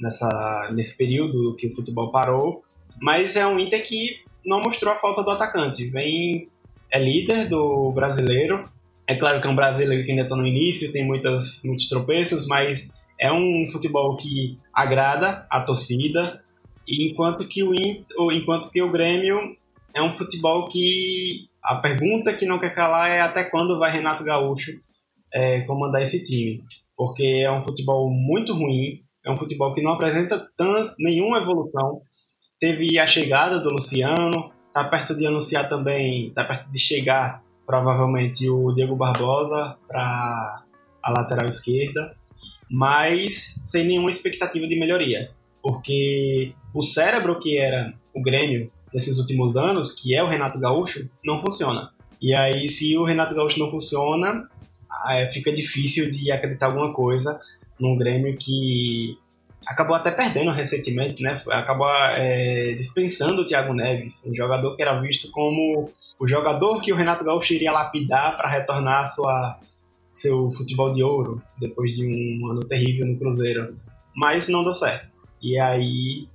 [0.00, 2.62] nessa, nesse período que o futebol parou.
[3.00, 5.86] Mas é um Inter que não mostrou a falta do atacante.
[5.86, 6.48] Vem
[6.90, 8.68] é líder do brasileiro.
[9.06, 12.46] É claro que é um brasileiro que ainda está no início, tem muitas, muitos tropeços,
[12.46, 12.90] mas
[13.20, 16.42] é um futebol que agrada a torcida.
[16.88, 17.72] Enquanto que o,
[18.32, 19.56] enquanto que o Grêmio
[19.94, 24.24] é um futebol que a pergunta que não quer calar é até quando vai Renato
[24.24, 24.72] Gaúcho
[25.32, 26.62] é, comandar esse time.
[26.96, 32.00] Porque é um futebol muito ruim, é um futebol que não apresenta tanto, nenhuma evolução.
[32.58, 38.48] Teve a chegada do Luciano, está perto de anunciar também, está perto de chegar provavelmente
[38.48, 40.62] o Diego Barbosa para
[41.02, 42.16] a lateral esquerda,
[42.70, 45.30] mas sem nenhuma expectativa de melhoria.
[45.62, 51.08] Porque o cérebro que era o Grêmio nesses últimos anos, que é o Renato Gaúcho,
[51.24, 51.90] não funciona.
[52.20, 54.48] E aí, se o Renato Gaúcho não funciona,
[55.32, 57.40] fica difícil de acreditar alguma coisa
[57.78, 59.18] num Grêmio que
[59.66, 61.40] acabou até perdendo recentemente, né?
[61.48, 66.92] Acabou é, dispensando o Thiago Neves, um jogador que era visto como o jogador que
[66.92, 69.58] o Renato Gaúcho iria lapidar para retornar sua
[70.10, 73.76] seu futebol de ouro depois de um ano terrível no Cruzeiro,
[74.14, 75.10] mas não deu certo.
[75.42, 76.28] E aí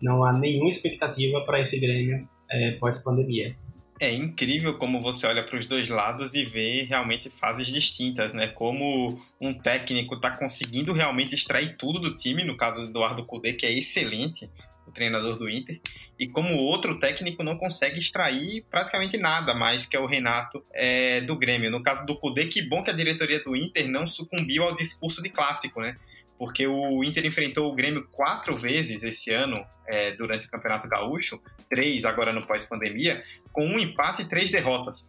[0.00, 3.54] não há nenhuma expectativa para esse Grêmio é, pós-pandemia.
[3.98, 8.46] É incrível como você olha para os dois lados e vê realmente fases distintas, né?
[8.46, 13.54] Como um técnico está conseguindo realmente extrair tudo do time, no caso do Eduardo Cudê,
[13.54, 14.50] que é excelente,
[14.86, 15.80] o treinador do Inter,
[16.18, 21.22] e como outro técnico não consegue extrair praticamente nada mais, que é o Renato é,
[21.22, 21.70] do Grêmio.
[21.70, 25.22] No caso do Cudê, que bom que a diretoria do Inter não sucumbiu ao discurso
[25.22, 25.96] de clássico, né?
[26.38, 31.40] Porque o Inter enfrentou o Grêmio quatro vezes esse ano é, durante o Campeonato Gaúcho,
[31.68, 33.22] três agora no pós-pandemia,
[33.52, 35.08] com um empate e três derrotas.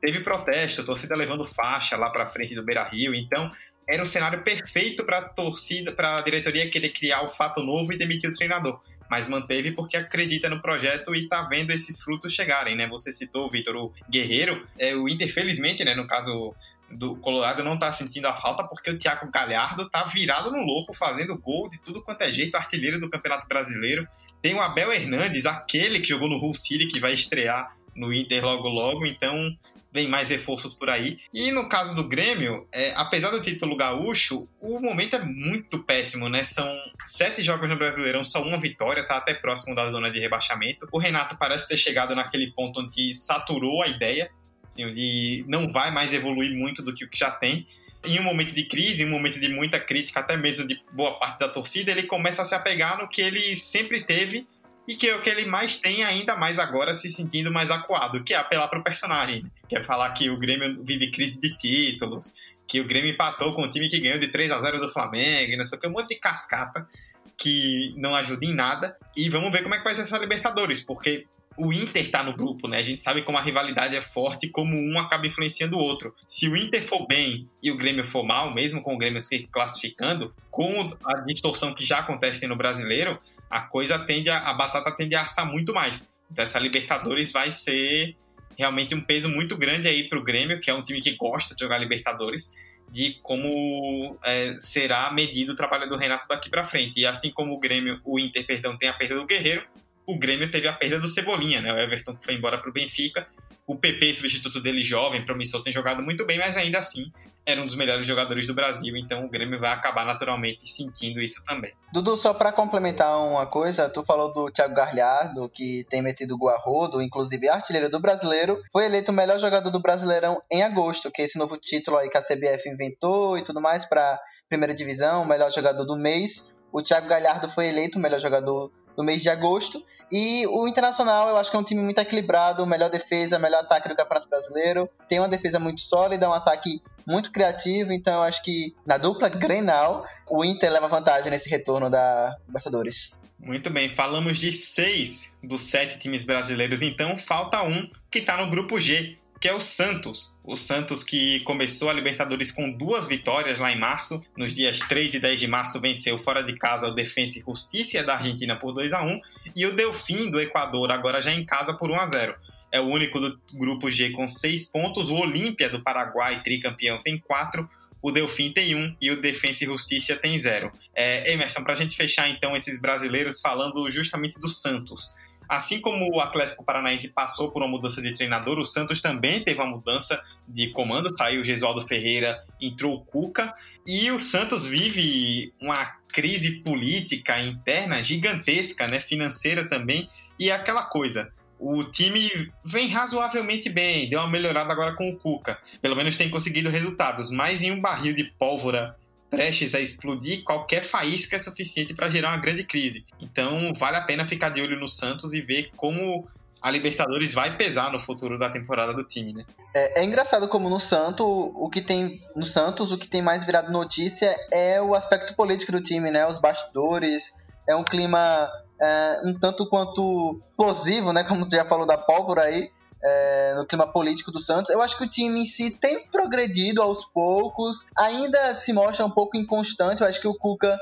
[0.00, 3.50] Teve protesto, torcida levando faixa lá para frente do Beira Rio, então
[3.88, 7.92] era um cenário perfeito para a torcida, para a diretoria querer criar o fato novo
[7.92, 8.80] e demitir o treinador.
[9.10, 12.86] Mas manteve porque acredita no projeto e está vendo esses frutos chegarem, né?
[12.88, 14.68] Você citou, Vitor, o Guerreiro.
[14.78, 16.54] É, o Inter, felizmente, né, no caso
[16.90, 20.94] do Colorado não tá sentindo a falta porque o Thiago Galhardo tá virado no louco,
[20.94, 24.06] fazendo gol de tudo quanto é jeito, artilheiro do Campeonato Brasileiro.
[24.40, 28.44] Tem o Abel Hernandes, aquele que jogou no Hull City, que vai estrear no Inter
[28.44, 29.56] logo logo, então
[29.92, 31.18] vem mais reforços por aí.
[31.32, 36.28] E no caso do Grêmio, é, apesar do título gaúcho, o momento é muito péssimo,
[36.28, 36.44] né?
[36.44, 36.70] São
[37.06, 40.86] sete jogos no Brasileirão, só uma vitória, tá até próximo da zona de rebaixamento.
[40.92, 44.30] O Renato parece ter chegado naquele ponto onde saturou a ideia
[44.68, 47.66] assim, de não vai mais evoluir muito do que o que já tem.
[48.04, 51.18] Em um momento de crise, em um momento de muita crítica, até mesmo de boa
[51.18, 54.46] parte da torcida, ele começa a se apegar no que ele sempre teve
[54.86, 58.24] e que é o que ele mais tem ainda mais agora se sentindo mais acuado,
[58.24, 59.44] que é apelar para o personagem.
[59.68, 62.32] Que é falar que o Grêmio vive crise de títulos,
[62.66, 65.56] que o Grêmio empatou com o time que ganhou de 3 a 0 do Flamengo,
[65.56, 66.88] não sei o que, um monte de cascata
[67.36, 68.96] que não ajuda em nada.
[69.16, 71.26] E vamos ver como é que vai ser essa Libertadores, porque
[71.58, 72.78] o Inter está no grupo, né?
[72.78, 76.14] A gente sabe como a rivalidade é forte e como um acaba influenciando o outro.
[76.26, 79.40] Se o Inter for bem e o Grêmio for mal, mesmo com o Grêmio se
[79.50, 83.18] classificando, com a distorção que já acontece no brasileiro,
[83.50, 86.08] a coisa tende a, a batata tende a assar muito mais.
[86.30, 88.14] Então essa Libertadores vai ser
[88.56, 91.56] realmente um peso muito grande aí para o Grêmio, que é um time que gosta
[91.56, 92.56] de jogar Libertadores,
[92.88, 97.00] de como é, será medido o trabalho do Renato daqui para frente.
[97.00, 99.66] E assim como o Grêmio, o Inter, perdão, tem a perda do Guerreiro,
[100.08, 101.70] o Grêmio teve a perda do Cebolinha, né?
[101.70, 103.26] O Everton foi embora para o Benfica.
[103.66, 107.12] O PP, substituto dele jovem, promissor, tem jogado muito bem, mas ainda assim
[107.44, 111.44] era um dos melhores jogadores do Brasil, então o Grêmio vai acabar naturalmente sentindo isso
[111.44, 111.74] também.
[111.92, 116.48] Dudu, só para complementar uma coisa, tu falou do Thiago Garliardo, que tem metido gol
[116.48, 121.10] a rodo, inclusive artilheiro do brasileiro, foi eleito o melhor jogador do Brasileirão em agosto,
[121.10, 124.18] que é esse novo título aí que a CBF inventou e tudo mais para
[124.48, 126.54] primeira divisão, o melhor jogador do mês.
[126.72, 129.80] O Thiago Galhardo foi eleito o melhor jogador do mês de agosto.
[130.10, 133.88] E o Internacional, eu acho que é um time muito equilibrado, melhor defesa, melhor ataque
[133.88, 134.90] do Campeonato Brasileiro.
[135.08, 139.28] Tem uma defesa muito sólida, um ataque muito criativo, então eu acho que na dupla
[139.28, 143.12] Grenal, o Inter leva vantagem nesse retorno da Libertadores.
[143.38, 148.50] Muito bem, falamos de seis dos sete times brasileiros, então falta um que está no
[148.50, 150.36] grupo G, que é o Santos.
[150.44, 154.22] O Santos que começou a Libertadores com duas vitórias lá em março.
[154.36, 158.02] Nos dias 3 e 10 de março venceu fora de casa o Defensa e Justiça
[158.02, 159.20] da Argentina por 2 a 1
[159.54, 162.34] e o Delfim do Equador agora já em casa por 1 a 0.
[162.70, 165.08] É o único do grupo G com seis pontos.
[165.08, 167.68] O Olímpia do Paraguai, tricampeão, tem quatro.
[168.00, 170.70] O Delfim tem um e o Defensa e Justiça tem zero.
[170.94, 175.14] É, Emerson, para a gente fechar então esses brasileiros falando justamente do Santos.
[175.48, 179.60] Assim como o Atlético Paranaense passou por uma mudança de treinador, o Santos também teve
[179.60, 181.12] uma mudança de comando.
[181.16, 183.54] Saiu o Gesualdo Ferreira, entrou o Cuca.
[183.86, 189.00] E o Santos vive uma crise política interna gigantesca, né?
[189.00, 190.08] financeira também.
[190.38, 192.30] E é aquela coisa, o time
[192.64, 195.58] vem razoavelmente bem, deu uma melhorada agora com o Cuca.
[195.82, 198.96] Pelo menos tem conseguido resultados, mas em um barril de pólvora
[199.30, 203.04] prestes a explodir, qualquer faísca é suficiente para gerar uma grande crise.
[203.20, 206.26] Então, vale a pena ficar de olho no Santos e ver como
[206.60, 209.44] a Libertadores vai pesar no futuro da temporada do time, né?
[209.74, 213.44] É, é, engraçado como no Santos, o que tem no Santos, o que tem mais
[213.44, 216.26] virado notícia é o aspecto político do time, né?
[216.26, 217.34] Os bastidores,
[217.68, 218.50] é um clima
[218.80, 221.22] é, um tanto quanto explosivo, né?
[221.22, 222.70] Como você já falou da pólvora aí
[223.02, 224.70] é, no clima político do Santos.
[224.70, 229.10] Eu acho que o time em si tem progredido aos poucos, ainda se mostra um
[229.10, 230.02] pouco inconstante.
[230.02, 230.78] Eu acho que o Cuca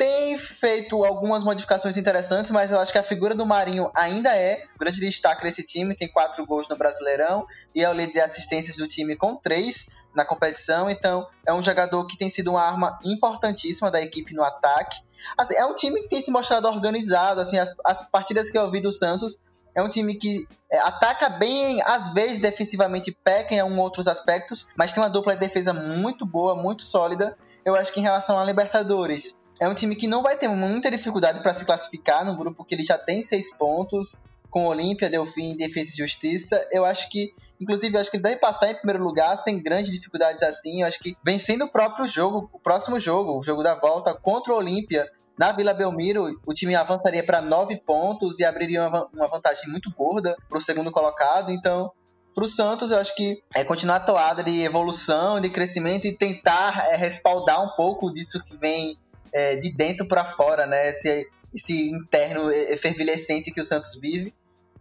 [0.00, 4.64] tem feito algumas modificações interessantes, mas eu acho que a figura do Marinho ainda é
[4.74, 5.94] o grande destaque desse time.
[5.94, 9.90] Tem quatro gols no Brasileirão e é o líder de assistências do time com três
[10.14, 10.88] na competição.
[10.88, 14.96] Então, é um jogador que tem sido uma arma importantíssima da equipe no ataque.
[15.36, 17.40] Assim, é um time que tem se mostrado organizado.
[17.42, 19.38] Assim, as, as partidas que eu vi do Santos
[19.74, 24.92] é um time que é, ataca bem, às vezes defensivamente peca em outros aspectos, mas
[24.92, 27.36] tem uma dupla de defesa muito boa, muito sólida.
[27.64, 30.90] Eu acho que em relação a Libertadores, é um time que não vai ter muita
[30.90, 34.18] dificuldade para se classificar no grupo que ele já tem seis pontos,
[34.50, 36.66] com Olímpia, Delfim, Defesa e Justiça.
[36.70, 39.92] Eu acho que, inclusive, eu acho que ele deve passar em primeiro lugar sem grandes
[39.92, 40.80] dificuldades assim.
[40.80, 44.52] Eu acho que vencendo o próprio jogo, o próximo jogo, o jogo da volta contra
[44.52, 45.10] o Olímpia,
[45.40, 50.36] na Vila Belmiro, o time avançaria para nove pontos e abriria uma vantagem muito gorda
[50.46, 51.50] para o segundo colocado.
[51.50, 51.90] Então,
[52.34, 56.14] para o Santos, eu acho que é continuar a toada de evolução, de crescimento e
[56.14, 58.98] tentar é, respaldar um pouco disso que vem
[59.32, 60.90] é, de dentro para fora, né?
[60.90, 64.34] Esse, esse interno efervilescente que o Santos vive.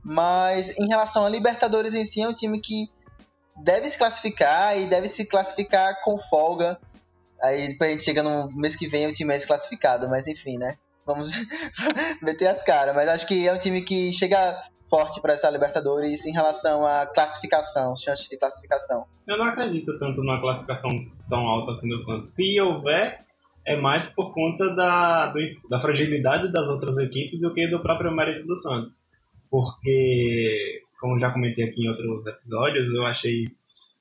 [0.04, 2.92] Mas em relação a Libertadores em si, é um time que
[3.56, 6.78] deve se classificar e deve se classificar com folga.
[7.42, 10.58] Aí depois a gente chega no mês que vem o time é desclassificado, mas enfim,
[10.58, 10.76] né?
[11.06, 11.32] Vamos
[12.22, 12.96] meter as caras.
[12.96, 17.06] Mas acho que é um time que chega forte para essa Libertadores em relação à
[17.06, 19.06] classificação, chances de classificação.
[19.28, 20.92] Eu não acredito tanto numa classificação
[21.30, 22.34] tão alta assim do Santos.
[22.34, 23.24] Se houver,
[23.66, 28.12] é mais por conta da, do, da fragilidade das outras equipes do que do próprio
[28.12, 29.08] mérito do Santos.
[29.50, 33.48] Porque, como já comentei aqui em outros episódios, eu achei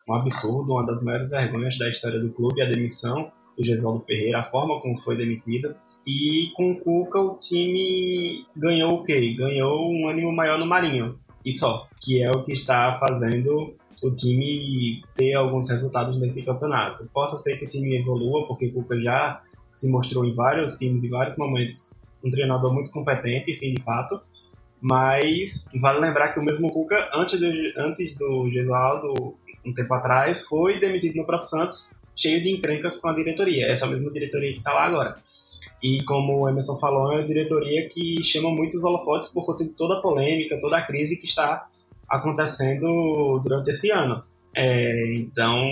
[0.09, 4.41] um absurdo, uma das maiores vergonhas da história do clube, a demissão do Gesualdo Ferreira,
[4.41, 5.75] a forma como foi demitido.
[6.07, 9.35] E com o Cuca o time ganhou o quê?
[9.35, 11.19] Ganhou um ânimo maior no Marinho.
[11.45, 17.09] E só, que é o que está fazendo o time ter alguns resultados nesse campeonato.
[17.13, 19.43] Possa ser que o time evolua, porque o Cuca já
[19.73, 21.91] se mostrou em vários times, em vários momentos,
[22.25, 24.21] um treinador muito competente, sim, de fato.
[24.81, 27.47] Mas vale lembrar que o mesmo Cuca, antes do,
[27.77, 29.37] antes do Gesualdo
[29.69, 33.67] um tempo atrás, foi demitido no próprio Santos, cheio de encrencas com a diretoria.
[33.67, 35.17] Essa mesma diretoria que está lá agora.
[35.83, 39.71] E como o Emerson falou, é uma diretoria que chama muitos holofotes por conta de
[39.71, 41.69] toda a polêmica, toda a crise que está
[42.09, 44.23] acontecendo durante esse ano.
[44.57, 45.63] É, então,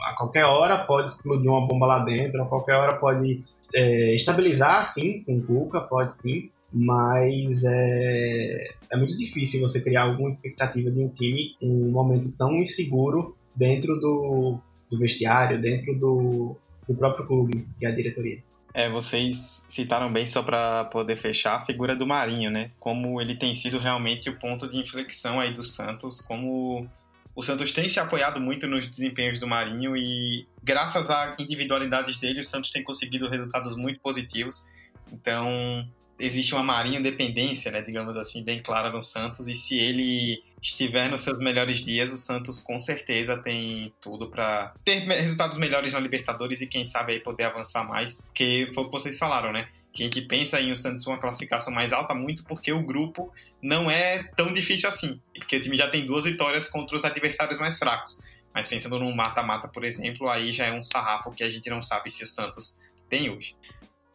[0.00, 3.42] a qualquer hora pode explodir uma bomba lá dentro, a qualquer hora pode
[3.74, 10.02] é, estabilizar, sim, com o Cuca, pode sim, mas é, é muito difícil você criar
[10.02, 14.58] alguma expectativa de um time em um momento tão inseguro dentro do,
[14.90, 16.56] do vestiário, dentro do,
[16.88, 18.42] do próprio clube, que é a diretoria.
[18.74, 22.72] É, vocês citaram bem só para poder fechar a figura do Marinho, né?
[22.80, 26.88] Como ele tem sido realmente o ponto de inflexão aí do Santos, como
[27.36, 32.40] o Santos tem se apoiado muito nos desempenhos do Marinho e graças à individualidades dele,
[32.40, 34.66] o Santos tem conseguido resultados muito positivos.
[35.12, 35.88] Então,
[36.24, 41.10] existe uma marinha dependência, né, digamos assim, bem clara no Santos, e se ele estiver
[41.10, 46.00] nos seus melhores dias, o Santos com certeza tem tudo para ter resultados melhores na
[46.00, 49.68] Libertadores e quem sabe aí poder avançar mais, porque foi o que vocês falaram, né?
[49.94, 53.88] A gente pensa em o Santos uma classificação mais alta muito porque o grupo não
[53.88, 57.78] é tão difícil assim, porque o time já tem duas vitórias contra os adversários mais
[57.78, 58.18] fracos.
[58.52, 61.82] Mas pensando num mata-mata, por exemplo, aí já é um sarrafo que a gente não
[61.82, 63.54] sabe se o Santos tem hoje.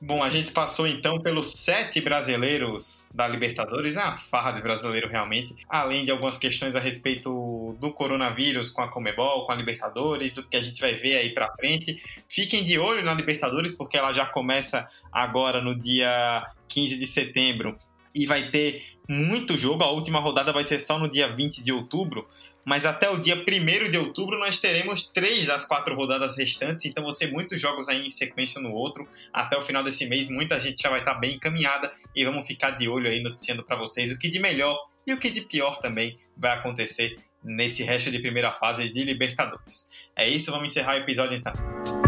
[0.02, 5.10] Bom, a gente passou então pelos sete brasileiros da Libertadores, é uma farra de brasileiro
[5.10, 10.36] realmente, além de algumas questões a respeito do coronavírus com a Comebol, com a Libertadores,
[10.36, 12.02] do que a gente vai ver aí pra frente.
[12.30, 17.76] Fiquem de olho na Libertadores, porque ela já começa agora no dia 15 de setembro
[18.16, 19.84] e vai ter muito jogo.
[19.84, 22.26] A última rodada vai ser só no dia 20 de outubro
[22.66, 27.04] mas até o dia 1 de outubro nós teremos três das quatro rodadas restantes, então
[27.04, 29.08] vão ser muitos jogos aí em sequência no outro.
[29.34, 32.72] Até o final desse mês, muita gente já vai estar bem encaminhada e vamos ficar
[32.72, 35.80] de olho aí noticiando para vocês o que de melhor e o que de pior
[35.80, 39.90] também vai acontecer nesse resto de primeira fase de Libertadores.
[40.16, 41.99] É isso, vamos encerrar o episódio então.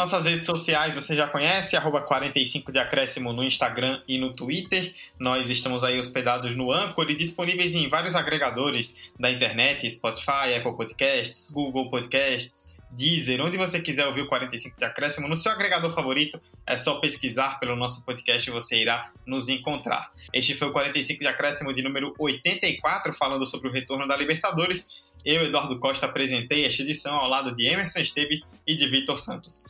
[0.00, 4.94] Nossas redes sociais você já conhece, arroba 45 de acréscimo no Instagram e no Twitter.
[5.18, 10.74] Nós estamos aí hospedados no Anchor e disponíveis em vários agregadores da internet, Spotify, Apple
[10.74, 15.92] Podcasts, Google Podcasts, Deezer, onde você quiser ouvir o 45 de acréscimo, no seu agregador
[15.92, 20.10] favorito, é só pesquisar pelo nosso podcast e você irá nos encontrar.
[20.32, 25.02] Este foi o 45 de acréscimo de número 84, falando sobre o retorno da Libertadores.
[25.24, 29.64] Eu, Eduardo Costa, apresentei esta edição ao lado de Emerson Esteves e de Vitor Santos.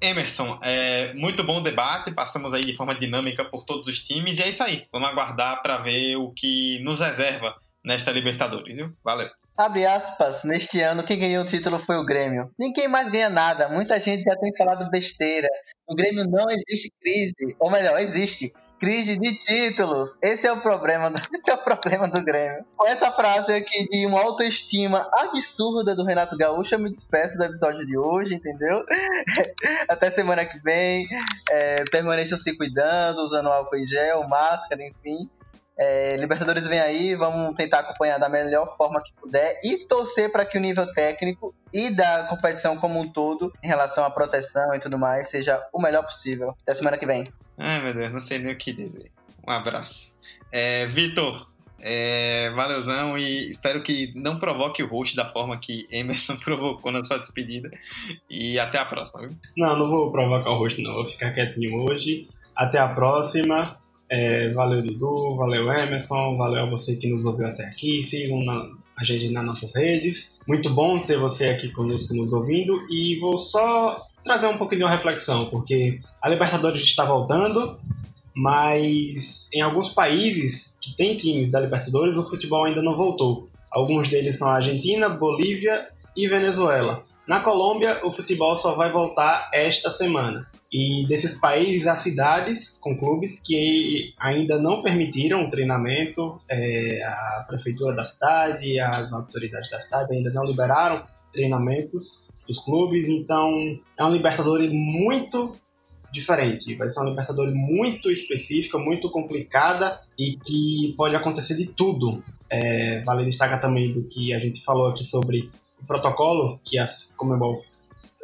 [0.00, 4.42] Emerson, é, muito bom debate, passamos aí de forma dinâmica por todos os times e
[4.42, 4.84] é isso aí.
[4.92, 8.92] Vamos aguardar para ver o que nos reserva nesta Libertadores, viu?
[9.02, 9.28] Valeu.
[9.58, 12.48] Abre aspas, neste ano quem ganhou o título foi o Grêmio.
[12.56, 15.48] Ninguém mais ganha nada, muita gente já tem falado besteira.
[15.88, 20.16] No Grêmio não existe crise, ou melhor, existe crise de títulos.
[20.22, 22.64] Esse é o problema, do, esse é o problema do Grêmio.
[22.76, 27.42] Com essa frase aqui de uma autoestima absurda do Renato Gaúcho, eu me despeço do
[27.42, 28.84] episódio de hoje, entendeu?
[29.90, 31.04] Até semana que vem.
[31.50, 35.28] É, permaneçam se cuidando, usando álcool em gel, máscara, enfim.
[35.78, 40.44] É, Libertadores vem aí, vamos tentar acompanhar da melhor forma que puder e torcer para
[40.44, 44.80] que o nível técnico e da competição como um todo, em relação à proteção e
[44.80, 46.56] tudo mais, seja o melhor possível.
[46.62, 47.28] Até semana que vem.
[47.56, 49.12] Ai, meu Deus, não sei nem o que dizer.
[49.46, 50.12] Um abraço.
[50.50, 51.46] É, Vitor,
[51.80, 57.04] é, valeuzão e espero que não provoque o host da forma que Emerson provocou na
[57.04, 57.70] sua despedida.
[58.28, 59.36] E até a próxima, viu?
[59.56, 60.94] Não, não vou provocar o host, não.
[60.94, 62.28] Vou ficar quietinho hoje.
[62.54, 63.77] Até a próxima.
[64.10, 68.02] É, valeu, Dudu, valeu, Emerson, valeu a você que nos ouviu até aqui.
[68.02, 68.66] Sigam na,
[68.98, 70.38] a gente nas nossas redes.
[70.46, 72.86] Muito bom ter você aqui conosco nos ouvindo.
[72.90, 77.78] E vou só trazer um pouquinho de uma reflexão, porque a Libertadores está voltando,
[78.34, 83.48] mas em alguns países que têm times da Libertadores, o futebol ainda não voltou.
[83.70, 87.04] Alguns deles são a Argentina, Bolívia e Venezuela.
[87.26, 90.46] Na Colômbia, o futebol só vai voltar esta semana.
[90.70, 97.44] E desses países, há cidades com clubes que ainda não permitiram o treinamento, é, a
[97.48, 104.02] prefeitura da cidade, as autoridades da cidade ainda não liberaram treinamentos dos clubes, então é
[104.02, 105.56] uma Libertadores muito
[106.12, 112.22] diferente, vai ser uma Libertadores muito específica, muito complicada e que pode acontecer de tudo.
[112.50, 115.50] É, vale destacar também do que a gente falou aqui sobre
[115.80, 117.62] o protocolo que a Comebol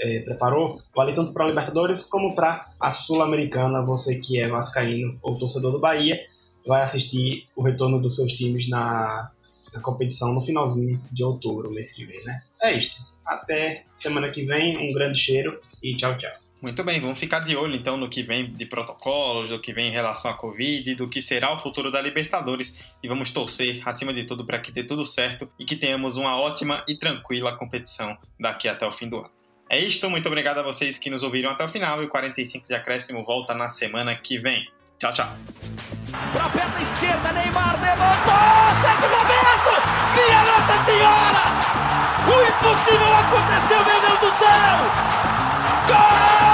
[0.04, 3.82] é, preparou, vale tanto para a Libertadores como para a Sul-Americana.
[3.82, 6.20] Você que é vascaíno ou torcedor do Bahia,
[6.66, 9.30] vai assistir o retorno dos seus times na,
[9.72, 12.42] na competição no finalzinho de outubro, mês que vem, né?
[12.62, 12.98] É isto.
[13.26, 16.32] Até semana que vem, um grande cheiro e tchau, tchau.
[16.60, 19.88] Muito bem, vamos ficar de olho então no que vem de protocolos, do que vem
[19.88, 24.14] em relação à Covid, do que será o futuro da Libertadores e vamos torcer, acima
[24.14, 28.16] de tudo, para que dê tudo certo e que tenhamos uma ótima e tranquila competição
[28.40, 29.43] daqui até o fim do ano.
[29.74, 32.68] É isto, muito obrigado a vocês que nos ouviram até o final e o 45
[32.68, 34.70] de acréscimo volta na semana que vem.
[35.00, 35.26] Tchau, tchau.
[36.32, 38.34] Pra perna esquerda, Neymar levantou!
[40.14, 41.42] Minha Nossa Senhora!
[42.22, 44.78] O impossível aconteceu, meu Deus do céu!
[45.88, 46.53] Gol!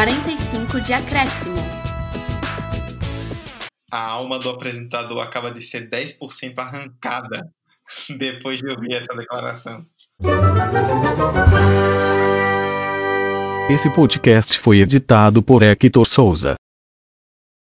[0.00, 1.56] 45 de acréscimo.
[3.92, 7.52] A alma do apresentador acaba de ser 10% arrancada
[8.18, 9.84] depois de ouvir essa declaração.
[13.68, 16.54] Esse podcast foi editado por Hector Souza.